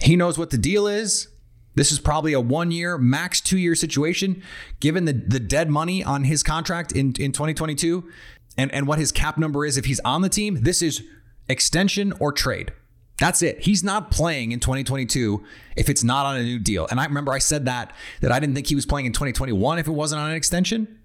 he 0.00 0.16
knows 0.16 0.38
what 0.38 0.50
the 0.50 0.58
deal 0.58 0.86
is. 0.86 1.28
This 1.74 1.92
is 1.92 2.00
probably 2.00 2.32
a 2.32 2.40
one 2.40 2.70
year, 2.70 2.98
max 2.98 3.40
two 3.40 3.58
year 3.58 3.74
situation, 3.74 4.42
given 4.80 5.04
the, 5.04 5.12
the 5.12 5.38
dead 5.38 5.70
money 5.70 6.02
on 6.02 6.24
his 6.24 6.42
contract 6.42 6.92
in, 6.92 7.14
in 7.18 7.32
2022 7.32 8.10
and, 8.56 8.72
and 8.72 8.86
what 8.86 8.98
his 8.98 9.12
cap 9.12 9.36
number 9.36 9.64
is 9.64 9.76
if 9.76 9.84
he's 9.84 10.00
on 10.00 10.22
the 10.22 10.28
team. 10.28 10.62
This 10.62 10.82
is 10.82 11.04
extension 11.48 12.12
or 12.18 12.32
trade. 12.32 12.72
That's 13.18 13.42
it. 13.42 13.62
He's 13.62 13.82
not 13.82 14.10
playing 14.10 14.52
in 14.52 14.60
2022 14.60 15.42
if 15.74 15.88
it's 15.88 16.04
not 16.04 16.26
on 16.26 16.36
a 16.36 16.42
new 16.42 16.58
deal. 16.58 16.86
And 16.90 17.00
I 17.00 17.06
remember 17.06 17.32
I 17.32 17.38
said 17.38 17.64
that 17.64 17.94
that 18.20 18.30
I 18.30 18.38
didn't 18.38 18.54
think 18.54 18.66
he 18.66 18.74
was 18.74 18.84
playing 18.84 19.06
in 19.06 19.12
2021 19.12 19.78
if 19.78 19.86
it 19.86 19.92
wasn't 19.92 20.20
on 20.20 20.30
an 20.30 20.36
extension. 20.36 21.00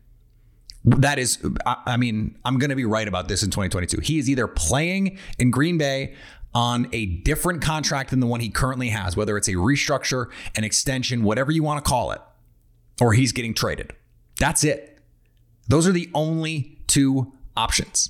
That 0.83 1.19
is, 1.19 1.37
I 1.65 1.95
mean, 1.95 2.37
I'm 2.43 2.57
going 2.57 2.71
to 2.71 2.75
be 2.75 2.85
right 2.85 3.07
about 3.07 3.27
this 3.27 3.43
in 3.43 3.51
2022. 3.51 4.01
He 4.01 4.17
is 4.17 4.29
either 4.29 4.47
playing 4.47 5.19
in 5.37 5.51
Green 5.51 5.77
Bay 5.77 6.15
on 6.53 6.89
a 6.91 7.05
different 7.05 7.61
contract 7.61 8.09
than 8.09 8.19
the 8.19 8.25
one 8.25 8.39
he 8.39 8.49
currently 8.49 8.89
has, 8.89 9.15
whether 9.15 9.37
it's 9.37 9.47
a 9.47 9.53
restructure, 9.53 10.31
an 10.55 10.63
extension, 10.63 11.23
whatever 11.23 11.51
you 11.51 11.63
want 11.63 11.83
to 11.83 11.87
call 11.87 12.11
it, 12.11 12.21
or 12.99 13.13
he's 13.13 13.31
getting 13.31 13.53
traded. 13.53 13.93
That's 14.39 14.63
it. 14.63 14.99
Those 15.67 15.87
are 15.87 15.91
the 15.91 16.09
only 16.15 16.79
two 16.87 17.31
options. 17.55 18.09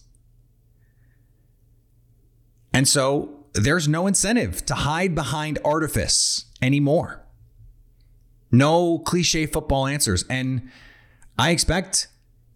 And 2.74 2.88
so 2.88 3.41
there's 3.54 3.88
no 3.88 4.08
incentive 4.08 4.66
to 4.66 4.76
hide 4.76 5.14
behind 5.14 5.60
artifice 5.66 6.46
anymore. 6.62 7.22
No 8.52 9.00
cliche 9.00 9.46
football 9.46 9.88
answers. 9.88 10.24
And 10.30 10.70
I 11.38 11.52
expect, 11.52 12.08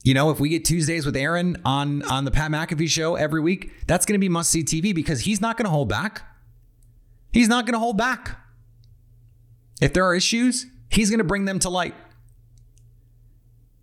you 0.03 0.13
know, 0.13 0.29
if 0.29 0.39
we 0.39 0.49
get 0.49 0.65
Tuesdays 0.65 1.05
with 1.05 1.15
Aaron 1.15 1.57
on 1.65 2.01
on 2.03 2.25
the 2.25 2.31
Pat 2.31 2.51
McAfee 2.51 2.89
show 2.89 3.15
every 3.15 3.41
week, 3.41 3.71
that's 3.87 4.05
going 4.05 4.13
to 4.13 4.19
be 4.19 4.29
must 4.29 4.49
see 4.49 4.63
TV 4.63 4.93
because 4.93 5.21
he's 5.21 5.41
not 5.41 5.57
going 5.57 5.65
to 5.65 5.71
hold 5.71 5.89
back. 5.89 6.23
He's 7.31 7.47
not 7.47 7.65
going 7.65 7.73
to 7.73 7.79
hold 7.79 7.97
back. 7.97 8.39
If 9.81 9.93
there 9.93 10.05
are 10.05 10.15
issues, 10.15 10.65
he's 10.89 11.09
going 11.09 11.17
to 11.19 11.25
bring 11.25 11.45
them 11.45 11.59
to 11.59 11.69
light. 11.69 11.95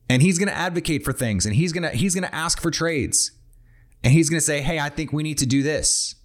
And 0.09 0.23
he's 0.23 0.39
going 0.39 0.49
to 0.49 0.55
advocate 0.55 1.05
for 1.05 1.13
things 1.13 1.47
and 1.47 1.55
he's 1.55 1.73
going 1.73 1.85
to 1.85 1.91
he's 1.91 2.15
going 2.15 2.25
to 2.25 2.35
ask 2.35 2.61
for 2.61 2.71
trades. 2.71 3.33
And 4.05 4.13
he's 4.13 4.29
going 4.29 4.39
to 4.39 4.45
say, 4.45 4.63
"Hey, 4.63 4.81
I 4.81 4.89
think 4.89 5.13
we 5.13 5.23
need 5.23 5.39
to 5.39 5.47
do 5.47 5.63
this." 5.63 6.17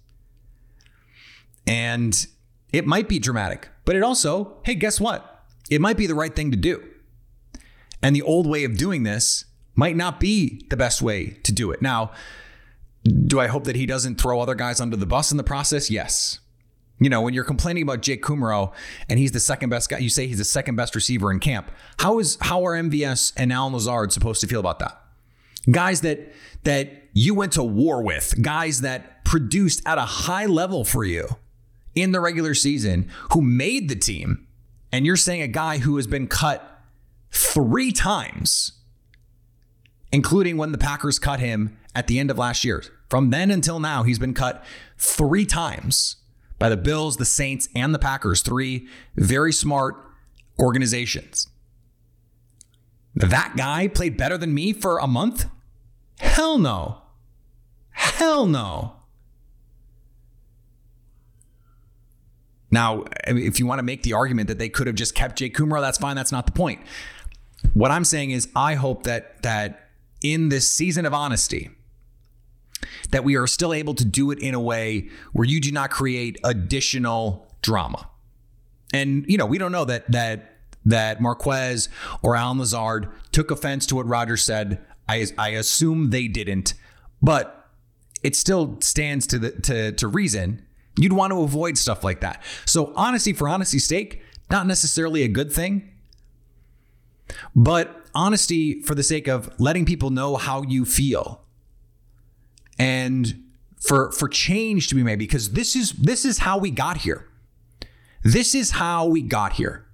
And 1.68 2.26
it 2.72 2.86
might 2.86 3.08
be 3.08 3.18
dramatic, 3.18 3.68
but 3.84 3.94
it 3.94 4.02
also, 4.02 4.56
hey, 4.64 4.74
guess 4.74 5.00
what? 5.00 5.44
It 5.70 5.80
might 5.80 5.96
be 5.96 6.06
the 6.06 6.14
right 6.14 6.34
thing 6.34 6.50
to 6.50 6.56
do. 6.56 6.82
And 8.02 8.16
the 8.16 8.22
old 8.22 8.46
way 8.46 8.64
of 8.64 8.76
doing 8.76 9.02
this 9.02 9.44
might 9.74 9.96
not 9.96 10.18
be 10.18 10.64
the 10.70 10.76
best 10.76 11.02
way 11.02 11.38
to 11.42 11.52
do 11.52 11.70
it. 11.70 11.82
Now, 11.82 12.10
do 13.04 13.38
I 13.38 13.46
hope 13.46 13.64
that 13.64 13.76
he 13.76 13.86
doesn't 13.86 14.20
throw 14.20 14.40
other 14.40 14.54
guys 14.54 14.80
under 14.80 14.96
the 14.96 15.06
bus 15.06 15.30
in 15.30 15.36
the 15.36 15.44
process? 15.44 15.90
Yes. 15.90 16.40
You 16.98 17.08
know, 17.08 17.20
when 17.20 17.32
you're 17.32 17.44
complaining 17.44 17.84
about 17.84 18.02
Jake 18.02 18.22
Kumerow 18.22 18.72
and 19.08 19.18
he's 19.18 19.32
the 19.32 19.40
second 19.40 19.70
best 19.70 19.88
guy, 19.88 19.98
you 19.98 20.10
say 20.10 20.26
he's 20.26 20.38
the 20.38 20.44
second 20.44 20.76
best 20.76 20.94
receiver 20.94 21.30
in 21.30 21.38
camp. 21.38 21.70
How 22.00 22.18
is 22.18 22.38
how 22.40 22.64
are 22.66 22.72
MVS 22.72 23.32
and 23.36 23.52
Allen 23.52 23.72
Lazard 23.72 24.12
supposed 24.12 24.40
to 24.40 24.46
feel 24.46 24.58
about 24.58 24.80
that? 24.80 25.00
Guys 25.70 26.00
that 26.00 26.32
that 26.64 27.04
you 27.12 27.34
went 27.34 27.52
to 27.52 27.62
war 27.62 28.02
with, 28.02 28.42
guys 28.42 28.80
that 28.80 29.24
produced 29.24 29.80
at 29.86 29.98
a 29.98 30.02
high 30.02 30.46
level 30.46 30.84
for 30.84 31.04
you 31.04 31.28
in 32.00 32.12
the 32.12 32.20
regular 32.20 32.54
season 32.54 33.08
who 33.32 33.42
made 33.42 33.88
the 33.88 33.96
team, 33.96 34.46
and 34.92 35.04
you're 35.04 35.16
saying 35.16 35.42
a 35.42 35.48
guy 35.48 35.78
who 35.78 35.96
has 35.96 36.06
been 36.06 36.26
cut 36.26 36.80
three 37.30 37.92
times, 37.92 38.72
including 40.12 40.56
when 40.56 40.72
the 40.72 40.78
Packers 40.78 41.18
cut 41.18 41.40
him 41.40 41.76
at 41.94 42.06
the 42.06 42.18
end 42.18 42.30
of 42.30 42.38
last 42.38 42.64
year. 42.64 42.82
From 43.08 43.30
then 43.30 43.50
until 43.50 43.80
now, 43.80 44.02
he's 44.02 44.18
been 44.18 44.34
cut 44.34 44.64
three 44.96 45.46
times 45.46 46.16
by 46.58 46.68
the 46.68 46.76
Bills, 46.76 47.16
the 47.16 47.24
Saints, 47.24 47.68
and 47.74 47.94
the 47.94 47.98
Packers. 47.98 48.42
Three 48.42 48.88
very 49.16 49.52
smart 49.52 49.96
organizations. 50.58 51.48
That 53.14 53.54
guy 53.56 53.88
played 53.88 54.16
better 54.16 54.38
than 54.38 54.54
me 54.54 54.72
for 54.72 54.98
a 54.98 55.06
month? 55.06 55.46
Hell 56.18 56.58
no. 56.58 57.02
Hell 57.90 58.46
no. 58.46 58.97
Now, 62.70 63.04
if 63.26 63.58
you 63.58 63.66
want 63.66 63.78
to 63.78 63.82
make 63.82 64.02
the 64.02 64.12
argument 64.12 64.48
that 64.48 64.58
they 64.58 64.68
could 64.68 64.86
have 64.86 64.96
just 64.96 65.14
kept 65.14 65.36
Jake 65.36 65.56
Kumerow, 65.56 65.80
that's 65.80 65.98
fine. 65.98 66.16
That's 66.16 66.32
not 66.32 66.46
the 66.46 66.52
point. 66.52 66.80
What 67.74 67.90
I'm 67.90 68.04
saying 68.04 68.30
is, 68.30 68.48
I 68.54 68.74
hope 68.74 69.04
that 69.04 69.42
that 69.42 69.88
in 70.22 70.48
this 70.48 70.70
season 70.70 71.06
of 71.06 71.14
honesty, 71.14 71.70
that 73.10 73.24
we 73.24 73.36
are 73.36 73.46
still 73.46 73.72
able 73.72 73.94
to 73.94 74.04
do 74.04 74.30
it 74.30 74.38
in 74.38 74.54
a 74.54 74.60
way 74.60 75.08
where 75.32 75.46
you 75.46 75.60
do 75.60 75.72
not 75.72 75.90
create 75.90 76.38
additional 76.44 77.52
drama. 77.62 78.08
And 78.92 79.24
you 79.28 79.38
know, 79.38 79.46
we 79.46 79.58
don't 79.58 79.72
know 79.72 79.84
that 79.84 80.10
that 80.12 80.56
that 80.84 81.20
Marquez 81.20 81.88
or 82.22 82.36
Allen 82.36 82.58
Lazard 82.58 83.08
took 83.32 83.50
offense 83.50 83.86
to 83.86 83.96
what 83.96 84.06
Rodgers 84.06 84.44
said. 84.44 84.84
I 85.08 85.26
I 85.36 85.50
assume 85.50 86.10
they 86.10 86.28
didn't, 86.28 86.74
but 87.22 87.70
it 88.22 88.36
still 88.36 88.78
stands 88.80 89.26
to 89.28 89.38
the 89.38 89.50
to 89.52 89.92
to 89.92 90.08
reason 90.08 90.66
You'd 90.98 91.12
want 91.12 91.32
to 91.32 91.42
avoid 91.42 91.78
stuff 91.78 92.02
like 92.02 92.20
that. 92.20 92.42
So, 92.64 92.92
honesty 92.96 93.32
for 93.32 93.48
honesty's 93.48 93.86
sake, 93.86 94.22
not 94.50 94.66
necessarily 94.66 95.22
a 95.22 95.28
good 95.28 95.52
thing, 95.52 95.92
but 97.54 98.06
honesty 98.14 98.82
for 98.82 98.94
the 98.94 99.02
sake 99.02 99.28
of 99.28 99.50
letting 99.60 99.84
people 99.84 100.10
know 100.10 100.36
how 100.36 100.62
you 100.62 100.84
feel 100.84 101.44
and 102.78 103.44
for 103.80 104.10
for 104.12 104.28
change 104.28 104.88
to 104.88 104.94
be 104.94 105.02
made 105.02 105.18
because 105.18 105.52
this 105.52 105.76
is 105.76 105.92
this 105.92 106.24
is 106.24 106.38
how 106.38 106.58
we 106.58 106.70
got 106.70 106.98
here. 106.98 107.28
This 108.24 108.54
is 108.54 108.72
how 108.72 109.06
we 109.06 109.22
got 109.22 109.54
here. 109.54 109.86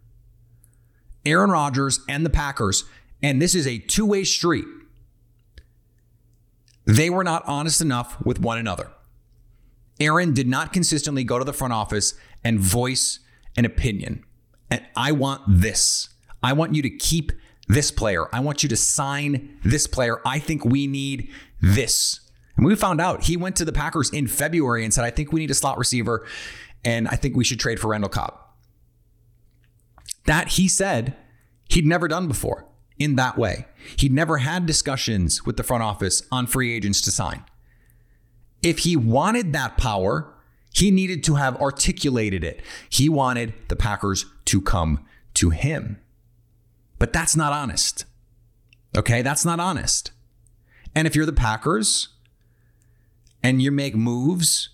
Aaron 1.26 1.50
Rodgers 1.50 2.00
and 2.08 2.25
the 2.25 2.30
Packers, 2.30 2.84
and 3.23 3.40
this 3.40 3.54
is 3.54 3.66
a 3.66 3.78
two-way 3.78 4.25
street. 4.25 4.64
They 6.87 7.08
were 7.08 7.25
not 7.25 7.42
honest 7.46 7.80
enough 7.80 8.20
with 8.25 8.40
one 8.40 8.58
another. 8.58 8.90
Aaron 10.00 10.34
did 10.34 10.48
not 10.48 10.72
consistently 10.72 11.24
go 11.24 11.38
to 11.38 11.44
the 11.44 11.52
front 11.52 11.72
office 11.72 12.14
and 12.42 12.58
voice 12.58 13.20
an 13.56 13.64
opinion. 13.64 14.24
And 14.70 14.84
I 14.96 15.12
want 15.12 15.42
this. 15.46 16.08
I 16.42 16.52
want 16.52 16.74
you 16.74 16.82
to 16.82 16.90
keep 16.90 17.32
this 17.68 17.90
player. 17.90 18.26
I 18.34 18.40
want 18.40 18.62
you 18.62 18.68
to 18.68 18.76
sign 18.76 19.58
this 19.64 19.86
player. 19.86 20.20
I 20.26 20.38
think 20.38 20.64
we 20.64 20.86
need 20.86 21.30
this. 21.60 22.20
And 22.56 22.66
we 22.66 22.74
found 22.76 23.00
out 23.00 23.24
he 23.24 23.36
went 23.36 23.56
to 23.56 23.64
the 23.64 23.72
Packers 23.72 24.10
in 24.10 24.26
February 24.26 24.84
and 24.84 24.92
said, 24.92 25.04
I 25.04 25.10
think 25.10 25.32
we 25.32 25.40
need 25.40 25.50
a 25.50 25.54
slot 25.54 25.78
receiver 25.78 26.26
and 26.84 27.08
I 27.08 27.16
think 27.16 27.36
we 27.36 27.44
should 27.44 27.60
trade 27.60 27.80
for 27.80 27.88
Randall 27.88 28.10
Cobb. 28.10 28.38
That 30.26 30.48
he 30.48 30.68
said 30.68 31.16
he'd 31.68 31.86
never 31.86 32.08
done 32.08 32.28
before 32.28 32.66
in 32.98 33.16
that 33.16 33.36
way. 33.36 33.66
He'd 33.96 34.12
never 34.12 34.38
had 34.38 34.66
discussions 34.66 35.44
with 35.44 35.56
the 35.56 35.62
front 35.62 35.82
office 35.82 36.22
on 36.30 36.46
free 36.46 36.72
agents 36.72 37.00
to 37.02 37.10
sign. 37.10 37.44
If 38.64 38.80
he 38.80 38.97
wanted 38.97 39.52
that 39.52 39.76
power, 39.76 40.33
he 40.73 40.90
needed 40.90 41.23
to 41.25 41.35
have 41.35 41.56
articulated 41.61 42.42
it. 42.42 42.62
He 42.88 43.09
wanted 43.09 43.54
the 43.68 43.76
Packers 43.76 44.25
to 44.47 44.61
come 44.61 45.04
to 45.35 45.50
him. 45.50 45.99
But 46.99 47.12
that's 47.12 47.37
not 47.37 47.52
honest. 47.52 48.06
Okay, 48.97 49.23
that's 49.23 49.44
not 49.44 49.61
honest. 49.61 50.12
And 50.94 51.06
if 51.06 51.14
you're 51.14 51.26
the 51.26 51.33
Packers 51.33 52.09
and 53.42 53.61
you 53.61 53.71
make 53.71 53.94
moves 53.94 54.71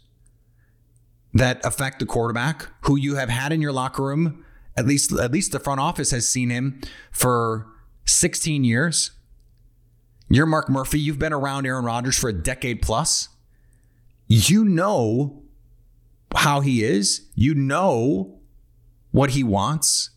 that 1.32 1.64
affect 1.64 1.98
the 1.98 2.06
quarterback 2.06 2.68
who 2.82 2.96
you 2.96 3.16
have 3.16 3.28
had 3.28 3.52
in 3.52 3.60
your 3.60 3.72
locker 3.72 4.04
room, 4.04 4.44
at 4.76 4.86
least 4.86 5.12
at 5.12 5.32
least 5.32 5.52
the 5.52 5.58
front 5.58 5.80
office 5.80 6.10
has 6.10 6.28
seen 6.28 6.50
him 6.50 6.80
for 7.10 7.66
16 8.06 8.62
years. 8.64 9.10
You're 10.28 10.46
Mark 10.46 10.68
Murphy, 10.68 11.00
you've 11.00 11.18
been 11.18 11.32
around 11.32 11.66
Aaron 11.66 11.84
Rodgers 11.84 12.16
for 12.16 12.28
a 12.28 12.32
decade 12.32 12.82
plus. 12.82 13.29
You 14.30 14.64
know 14.64 15.42
how 16.36 16.60
he 16.60 16.84
is, 16.84 17.28
you 17.34 17.52
know 17.52 18.38
what 19.10 19.30
he 19.30 19.42
wants. 19.42 20.10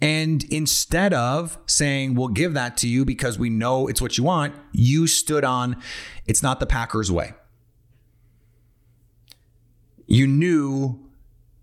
And 0.00 0.42
instead 0.50 1.14
of 1.14 1.56
saying, 1.66 2.16
we'll 2.16 2.28
give 2.28 2.52
that 2.54 2.76
to 2.78 2.88
you 2.88 3.04
because 3.04 3.38
we 3.38 3.48
know 3.48 3.86
it's 3.86 4.02
what 4.02 4.18
you 4.18 4.24
want, 4.24 4.56
you 4.72 5.06
stood 5.06 5.44
on, 5.44 5.80
it's 6.26 6.42
not 6.42 6.58
the 6.58 6.66
Packers 6.66 7.10
way. 7.10 7.34
You 10.08 10.26
knew 10.26 11.08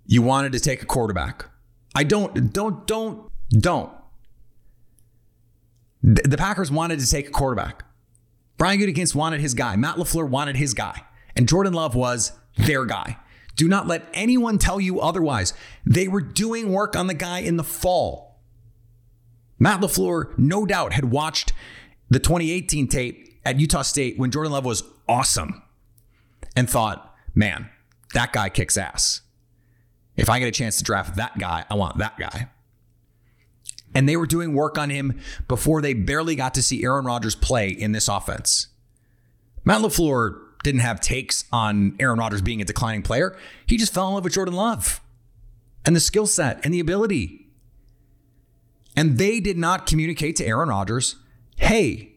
you 0.05 0.21
wanted 0.21 0.53
to 0.53 0.61
take 0.61 0.81
a 0.81 0.85
quarterback. 0.85 1.45
I 1.93 2.05
don't, 2.05 2.53
don't, 2.53 2.87
don't, 2.87 3.29
don't. 3.51 3.91
The 6.01 6.37
Packers 6.37 6.71
wanted 6.71 7.01
to 7.01 7.09
take 7.09 7.27
a 7.27 7.31
quarterback. 7.31 7.83
Brian 8.57 8.79
Gutekunst 8.79 9.13
wanted 9.13 9.41
his 9.41 9.53
guy. 9.53 9.75
Matt 9.75 9.97
LaFleur 9.97 10.27
wanted 10.27 10.55
his 10.55 10.73
guy. 10.73 11.01
And 11.35 11.47
Jordan 11.47 11.73
Love 11.73 11.95
was 11.95 12.31
their 12.57 12.85
guy. 12.85 13.17
Do 13.55 13.67
not 13.67 13.87
let 13.87 14.07
anyone 14.13 14.57
tell 14.57 14.79
you 14.79 14.99
otherwise. 14.99 15.53
They 15.85 16.07
were 16.07 16.21
doing 16.21 16.71
work 16.71 16.95
on 16.95 17.07
the 17.07 17.13
guy 17.13 17.39
in 17.39 17.57
the 17.57 17.63
fall. 17.63 18.39
Matt 19.59 19.81
LaFleur, 19.81 20.37
no 20.37 20.65
doubt, 20.65 20.93
had 20.93 21.05
watched 21.05 21.53
the 22.09 22.19
2018 22.19 22.87
tape 22.87 23.39
at 23.45 23.59
Utah 23.59 23.83
State 23.83 24.17
when 24.17 24.31
Jordan 24.31 24.51
Love 24.51 24.65
was 24.65 24.83
awesome 25.07 25.61
and 26.55 26.69
thought, 26.69 27.15
man, 27.35 27.69
that 28.13 28.33
guy 28.33 28.49
kicks 28.49 28.77
ass. 28.77 29.21
If 30.15 30.29
I 30.29 30.39
get 30.39 30.47
a 30.47 30.51
chance 30.51 30.77
to 30.77 30.83
draft 30.83 31.15
that 31.15 31.37
guy, 31.37 31.65
I 31.69 31.75
want 31.75 31.97
that 31.97 32.17
guy. 32.17 32.49
And 33.95 34.09
they 34.09 34.17
were 34.17 34.25
doing 34.25 34.53
work 34.53 34.77
on 34.77 34.89
him 34.89 35.19
before 35.47 35.81
they 35.81 35.93
barely 35.93 36.35
got 36.35 36.53
to 36.55 36.63
see 36.63 36.83
Aaron 36.83 37.05
Rodgers 37.05 37.35
play 37.35 37.69
in 37.69 37.91
this 37.91 38.07
offense. 38.07 38.67
Matt 39.63 39.81
LaFleur 39.81 40.39
didn't 40.63 40.81
have 40.81 40.99
takes 40.99 41.45
on 41.51 41.95
Aaron 41.99 42.17
Rodgers 42.17 42.41
being 42.41 42.61
a 42.61 42.65
declining 42.65 43.03
player. 43.03 43.37
He 43.65 43.77
just 43.77 43.93
fell 43.93 44.07
in 44.07 44.13
love 44.15 44.23
with 44.23 44.33
Jordan 44.33 44.55
Love 44.55 45.01
and 45.85 45.95
the 45.95 45.99
skill 45.99 46.25
set 46.25 46.59
and 46.63 46.73
the 46.73 46.79
ability. 46.79 47.47
And 48.95 49.17
they 49.17 49.39
did 49.39 49.57
not 49.57 49.85
communicate 49.85 50.35
to 50.37 50.45
Aaron 50.45 50.69
Rodgers, 50.69 51.17
hey, 51.57 52.13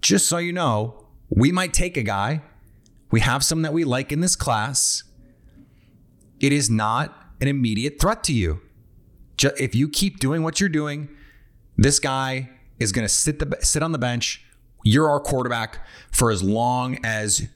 just 0.00 0.28
so 0.28 0.38
you 0.38 0.52
know, 0.52 1.06
we 1.28 1.50
might 1.50 1.72
take 1.72 1.96
a 1.96 2.02
guy. 2.02 2.42
We 3.10 3.20
have 3.20 3.44
some 3.44 3.62
that 3.62 3.72
we 3.72 3.84
like 3.84 4.12
in 4.12 4.20
this 4.20 4.36
class. 4.36 5.04
It 6.40 6.52
is 6.52 6.68
not 6.68 7.16
an 7.40 7.48
immediate 7.48 8.00
threat 8.00 8.22
to 8.24 8.32
you. 8.32 8.60
If 9.42 9.74
you 9.74 9.88
keep 9.88 10.18
doing 10.18 10.42
what 10.42 10.60
you're 10.60 10.68
doing, 10.68 11.08
this 11.76 11.98
guy 11.98 12.50
is 12.78 12.92
going 12.92 13.06
to 13.06 13.12
sit 13.12 13.38
the 13.38 13.56
sit 13.60 13.82
on 13.82 13.92
the 13.92 13.98
bench 13.98 14.44
you're 14.86 15.10
our 15.10 15.18
quarterback 15.18 15.84
for 16.12 16.30
as 16.30 16.44
long 16.44 16.96
as 17.04 17.48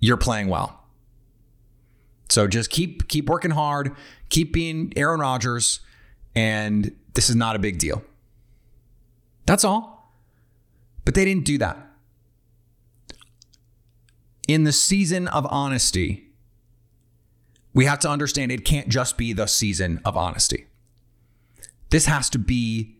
you're 0.00 0.18
playing 0.18 0.48
well. 0.48 0.84
So 2.28 2.46
just 2.46 2.68
keep 2.68 3.08
keep 3.08 3.26
working 3.26 3.52
hard, 3.52 3.92
keep 4.28 4.52
being 4.52 4.92
Aaron 4.94 5.20
Rodgers, 5.20 5.80
and 6.34 6.94
this 7.14 7.30
is 7.30 7.36
not 7.36 7.56
a 7.56 7.58
big 7.58 7.78
deal. 7.78 8.02
That's 9.46 9.64
all. 9.64 10.12
But 11.06 11.14
they 11.14 11.24
didn't 11.24 11.46
do 11.46 11.56
that. 11.58 11.78
In 14.46 14.64
the 14.64 14.72
season 14.72 15.26
of 15.28 15.46
honesty, 15.50 16.28
we 17.72 17.86
have 17.86 17.98
to 18.00 18.10
understand 18.10 18.52
it 18.52 18.64
can't 18.66 18.88
just 18.88 19.16
be 19.16 19.32
the 19.32 19.46
season 19.46 20.02
of 20.04 20.18
honesty. 20.18 20.66
This 21.88 22.06
has 22.06 22.28
to 22.30 22.38
be 22.38 22.96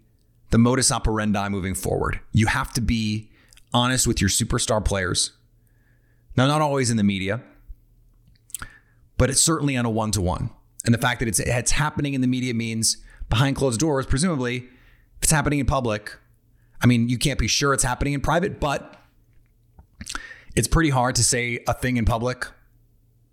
the 0.50 0.58
modus 0.58 0.90
operandi 0.90 1.48
moving 1.50 1.74
forward. 1.74 2.20
You 2.32 2.46
have 2.46 2.72
to 2.74 2.80
be 2.80 3.30
honest 3.74 4.06
with 4.06 4.20
your 4.20 4.30
superstar 4.30 4.82
players. 4.82 5.32
Now, 6.36 6.46
not 6.46 6.62
always 6.62 6.90
in 6.90 6.96
the 6.96 7.04
media, 7.04 7.42
but 9.18 9.28
it's 9.28 9.40
certainly 9.40 9.76
on 9.76 9.84
a 9.84 9.90
one 9.90 10.10
to 10.12 10.22
one. 10.22 10.50
And 10.84 10.94
the 10.94 10.98
fact 10.98 11.20
that 11.20 11.28
it's, 11.28 11.40
it's 11.40 11.72
happening 11.72 12.14
in 12.14 12.20
the 12.20 12.26
media 12.26 12.54
means 12.54 12.98
behind 13.28 13.56
closed 13.56 13.80
doors, 13.80 14.06
presumably, 14.06 14.56
if 14.56 15.22
it's 15.22 15.32
happening 15.32 15.58
in 15.58 15.66
public, 15.66 16.16
I 16.82 16.86
mean, 16.86 17.08
you 17.08 17.18
can't 17.18 17.38
be 17.38 17.48
sure 17.48 17.72
it's 17.72 17.84
happening 17.84 18.14
in 18.14 18.20
private, 18.20 18.60
but 18.60 19.00
it's 20.56 20.68
pretty 20.68 20.90
hard 20.90 21.14
to 21.16 21.24
say 21.24 21.60
a 21.66 21.74
thing 21.74 21.96
in 21.96 22.04
public. 22.04 22.46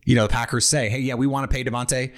You 0.05 0.15
know, 0.15 0.23
the 0.23 0.33
Packers 0.33 0.65
say, 0.65 0.89
hey, 0.89 0.99
yeah, 0.99 1.15
we 1.15 1.27
want 1.27 1.49
to 1.49 1.53
pay 1.53 1.63
Davante 1.63 2.11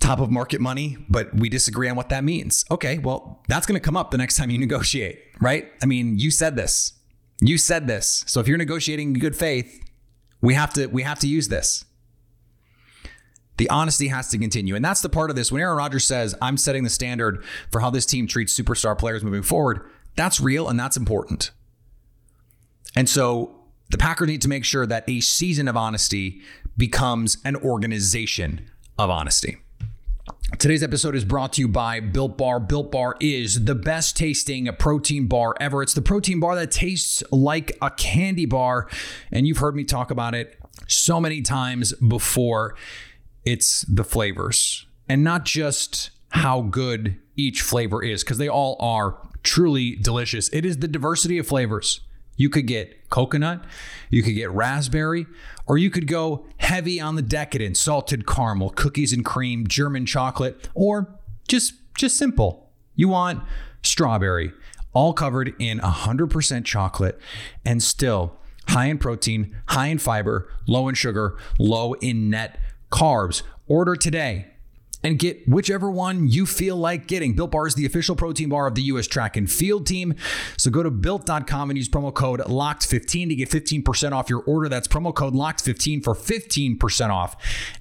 top 0.00 0.20
of 0.20 0.30
market 0.30 0.60
money, 0.60 0.96
but 1.08 1.34
we 1.34 1.48
disagree 1.48 1.88
on 1.88 1.96
what 1.96 2.08
that 2.08 2.24
means. 2.24 2.64
Okay, 2.70 2.98
well, 2.98 3.42
that's 3.48 3.66
going 3.66 3.74
to 3.74 3.84
come 3.84 3.96
up 3.96 4.10
the 4.10 4.18
next 4.18 4.36
time 4.36 4.50
you 4.50 4.58
negotiate, 4.58 5.20
right? 5.40 5.70
I 5.82 5.86
mean, 5.86 6.18
you 6.18 6.30
said 6.30 6.56
this. 6.56 6.92
You 7.40 7.58
said 7.58 7.86
this. 7.86 8.24
So 8.26 8.40
if 8.40 8.48
you're 8.48 8.58
negotiating 8.58 9.14
in 9.14 9.20
good 9.20 9.36
faith, 9.36 9.84
we 10.40 10.54
have 10.54 10.72
to 10.74 10.86
we 10.86 11.02
have 11.02 11.18
to 11.20 11.28
use 11.28 11.48
this. 11.48 11.84
The 13.58 13.68
honesty 13.70 14.08
has 14.08 14.28
to 14.30 14.38
continue. 14.38 14.76
And 14.76 14.84
that's 14.84 15.00
the 15.00 15.08
part 15.08 15.30
of 15.30 15.36
this. 15.36 15.50
When 15.50 15.60
Aaron 15.60 15.76
Rodgers 15.76 16.04
says, 16.04 16.34
I'm 16.40 16.56
setting 16.56 16.84
the 16.84 16.90
standard 16.90 17.44
for 17.72 17.80
how 17.80 17.90
this 17.90 18.06
team 18.06 18.28
treats 18.28 18.58
superstar 18.58 18.96
players 18.96 19.24
moving 19.24 19.42
forward, 19.42 19.80
that's 20.16 20.40
real 20.40 20.68
and 20.68 20.78
that's 20.78 20.96
important. 20.96 21.50
And 22.94 23.08
so 23.08 23.58
the 23.90 23.98
Packers 23.98 24.28
need 24.28 24.42
to 24.42 24.48
make 24.48 24.64
sure 24.64 24.86
that 24.86 25.08
a 25.08 25.20
season 25.20 25.66
of 25.66 25.76
honesty 25.76 26.40
becomes 26.76 27.38
an 27.44 27.56
organization 27.56 28.70
of 28.96 29.10
honesty. 29.10 29.58
Today's 30.58 30.82
episode 30.82 31.14
is 31.14 31.24
brought 31.24 31.52
to 31.54 31.60
you 31.60 31.68
by 31.68 32.00
Built 32.00 32.36
Bar. 32.36 32.58
Built 32.60 32.90
Bar 32.90 33.16
is 33.20 33.64
the 33.64 33.74
best 33.74 34.16
tasting 34.16 34.68
protein 34.78 35.26
bar 35.26 35.54
ever. 35.60 35.82
It's 35.82 35.94
the 35.94 36.02
protein 36.02 36.40
bar 36.40 36.56
that 36.56 36.70
tastes 36.70 37.22
like 37.30 37.76
a 37.80 37.90
candy 37.90 38.46
bar. 38.46 38.88
And 39.30 39.46
you've 39.46 39.58
heard 39.58 39.76
me 39.76 39.84
talk 39.84 40.10
about 40.10 40.34
it 40.34 40.58
so 40.88 41.20
many 41.20 41.42
times 41.42 41.92
before. 41.94 42.74
It's 43.44 43.82
the 43.82 44.04
flavors 44.04 44.86
and 45.08 45.22
not 45.22 45.44
just 45.44 46.10
how 46.30 46.62
good 46.62 47.16
each 47.36 47.62
flavor 47.62 48.02
is, 48.02 48.22
because 48.22 48.38
they 48.38 48.48
all 48.48 48.76
are 48.80 49.16
truly 49.42 49.96
delicious. 49.96 50.48
It 50.52 50.66
is 50.66 50.78
the 50.78 50.88
diversity 50.88 51.38
of 51.38 51.46
flavors. 51.46 52.00
You 52.36 52.50
could 52.50 52.66
get 52.66 53.08
coconut, 53.10 53.64
you 54.10 54.22
could 54.22 54.34
get 54.34 54.50
raspberry, 54.50 55.26
or 55.66 55.78
you 55.78 55.90
could 55.90 56.06
go 56.06 56.46
heavy 56.68 57.00
on 57.00 57.16
the 57.16 57.22
decadent 57.22 57.78
salted 57.78 58.26
caramel, 58.26 58.68
cookies 58.68 59.10
and 59.10 59.24
cream, 59.24 59.66
German 59.66 60.04
chocolate, 60.04 60.68
or 60.74 61.08
just 61.48 61.72
just 61.96 62.18
simple. 62.18 62.70
You 62.94 63.08
want 63.08 63.42
strawberry, 63.82 64.52
all 64.92 65.14
covered 65.14 65.54
in 65.58 65.78
100% 65.78 66.64
chocolate 66.66 67.18
and 67.64 67.82
still 67.82 68.36
high 68.68 68.84
in 68.84 68.98
protein, 68.98 69.56
high 69.68 69.86
in 69.86 69.96
fiber, 69.96 70.52
low 70.66 70.88
in 70.88 70.94
sugar, 70.94 71.38
low 71.58 71.94
in 71.94 72.28
net 72.28 72.60
carbs. 72.92 73.42
Order 73.66 73.96
today 73.96 74.48
and 75.02 75.18
get 75.18 75.48
whichever 75.48 75.90
one 75.90 76.28
you 76.28 76.46
feel 76.46 76.76
like 76.76 77.06
getting. 77.06 77.34
Built 77.34 77.50
Bar 77.50 77.66
is 77.66 77.74
the 77.74 77.86
official 77.86 78.16
protein 78.16 78.48
bar 78.48 78.66
of 78.66 78.74
the 78.74 78.82
U.S. 78.82 79.06
track 79.06 79.36
and 79.36 79.50
field 79.50 79.86
team. 79.86 80.14
So 80.56 80.70
go 80.70 80.82
to 80.82 80.90
built.com 80.90 81.70
and 81.70 81.76
use 81.76 81.88
promo 81.88 82.12
code 82.12 82.40
LOCKED15 82.40 83.28
to 83.28 83.34
get 83.34 83.50
15% 83.50 84.12
off 84.12 84.28
your 84.28 84.42
order. 84.42 84.68
That's 84.68 84.88
promo 84.88 85.14
code 85.14 85.34
LOCKED15 85.34 86.04
for 86.04 86.14
15% 86.14 87.10
off 87.10 87.36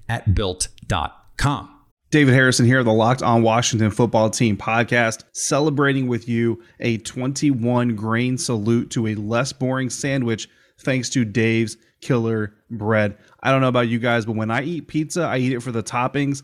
at 0.07 0.35
built.com. 0.35 1.73
David 2.09 2.33
Harrison 2.33 2.65
here, 2.65 2.83
the 2.85 2.93
Locked 2.93 3.21
On 3.21 3.41
Washington 3.41 3.91
Football 3.91 4.29
Team 4.29 4.55
podcast, 4.55 5.25
celebrating 5.33 6.07
with 6.07 6.29
you 6.29 6.63
a 6.79 6.99
21 6.99 7.97
grain 7.97 8.37
salute 8.37 8.89
to 8.91 9.07
a 9.07 9.15
less 9.15 9.51
boring 9.51 9.89
sandwich 9.89 10.47
thanks 10.79 11.09
to 11.09 11.25
Dave's 11.25 11.75
Killer 11.99 12.53
Bread. 12.69 13.17
I 13.41 13.51
don't 13.51 13.59
know 13.59 13.67
about 13.67 13.89
you 13.89 13.99
guys, 13.99 14.25
but 14.25 14.35
when 14.35 14.51
I 14.51 14.63
eat 14.63 14.87
pizza, 14.87 15.23
I 15.23 15.37
eat 15.37 15.51
it 15.51 15.61
for 15.61 15.73
the 15.73 15.83
toppings, 15.83 16.43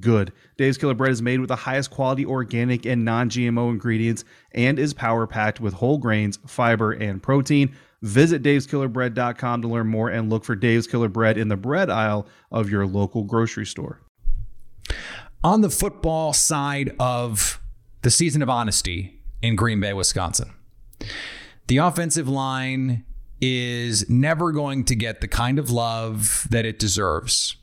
good. 0.00 0.32
Dave's 0.56 0.78
Killer 0.78 0.94
Bread 0.94 1.12
is 1.12 1.22
made 1.22 1.40
with 1.40 1.48
the 1.48 1.56
highest 1.56 1.90
quality 1.90 2.24
organic 2.24 2.86
and 2.86 3.04
non 3.04 3.30
GMO 3.30 3.70
ingredients 3.70 4.24
and 4.52 4.78
is 4.78 4.94
power 4.94 5.26
packed 5.26 5.60
with 5.60 5.74
whole 5.74 5.98
grains, 5.98 6.38
fiber, 6.46 6.92
and 6.92 7.22
protein. 7.22 7.74
Visit 8.02 8.42
daveskillerbread.com 8.42 9.62
to 9.62 9.68
learn 9.68 9.86
more 9.86 10.08
and 10.08 10.28
look 10.28 10.44
for 10.44 10.56
Dave's 10.56 10.86
Killer 10.86 11.08
Bread 11.08 11.38
in 11.38 11.48
the 11.48 11.56
bread 11.56 11.88
aisle 11.88 12.26
of 12.50 12.68
your 12.68 12.86
local 12.86 13.22
grocery 13.22 13.66
store. 13.66 14.00
On 15.44 15.60
the 15.60 15.70
football 15.70 16.32
side 16.32 16.94
of 16.98 17.60
the 18.02 18.10
season 18.10 18.42
of 18.42 18.50
honesty 18.50 19.22
in 19.40 19.56
Green 19.56 19.80
Bay, 19.80 19.92
Wisconsin, 19.92 20.52
the 21.68 21.78
offensive 21.78 22.28
line 22.28 23.04
is 23.40 24.08
never 24.08 24.52
going 24.52 24.84
to 24.84 24.94
get 24.94 25.20
the 25.20 25.28
kind 25.28 25.58
of 25.58 25.70
love 25.70 26.46
that 26.50 26.64
it 26.64 26.78
deserves. 26.78 27.56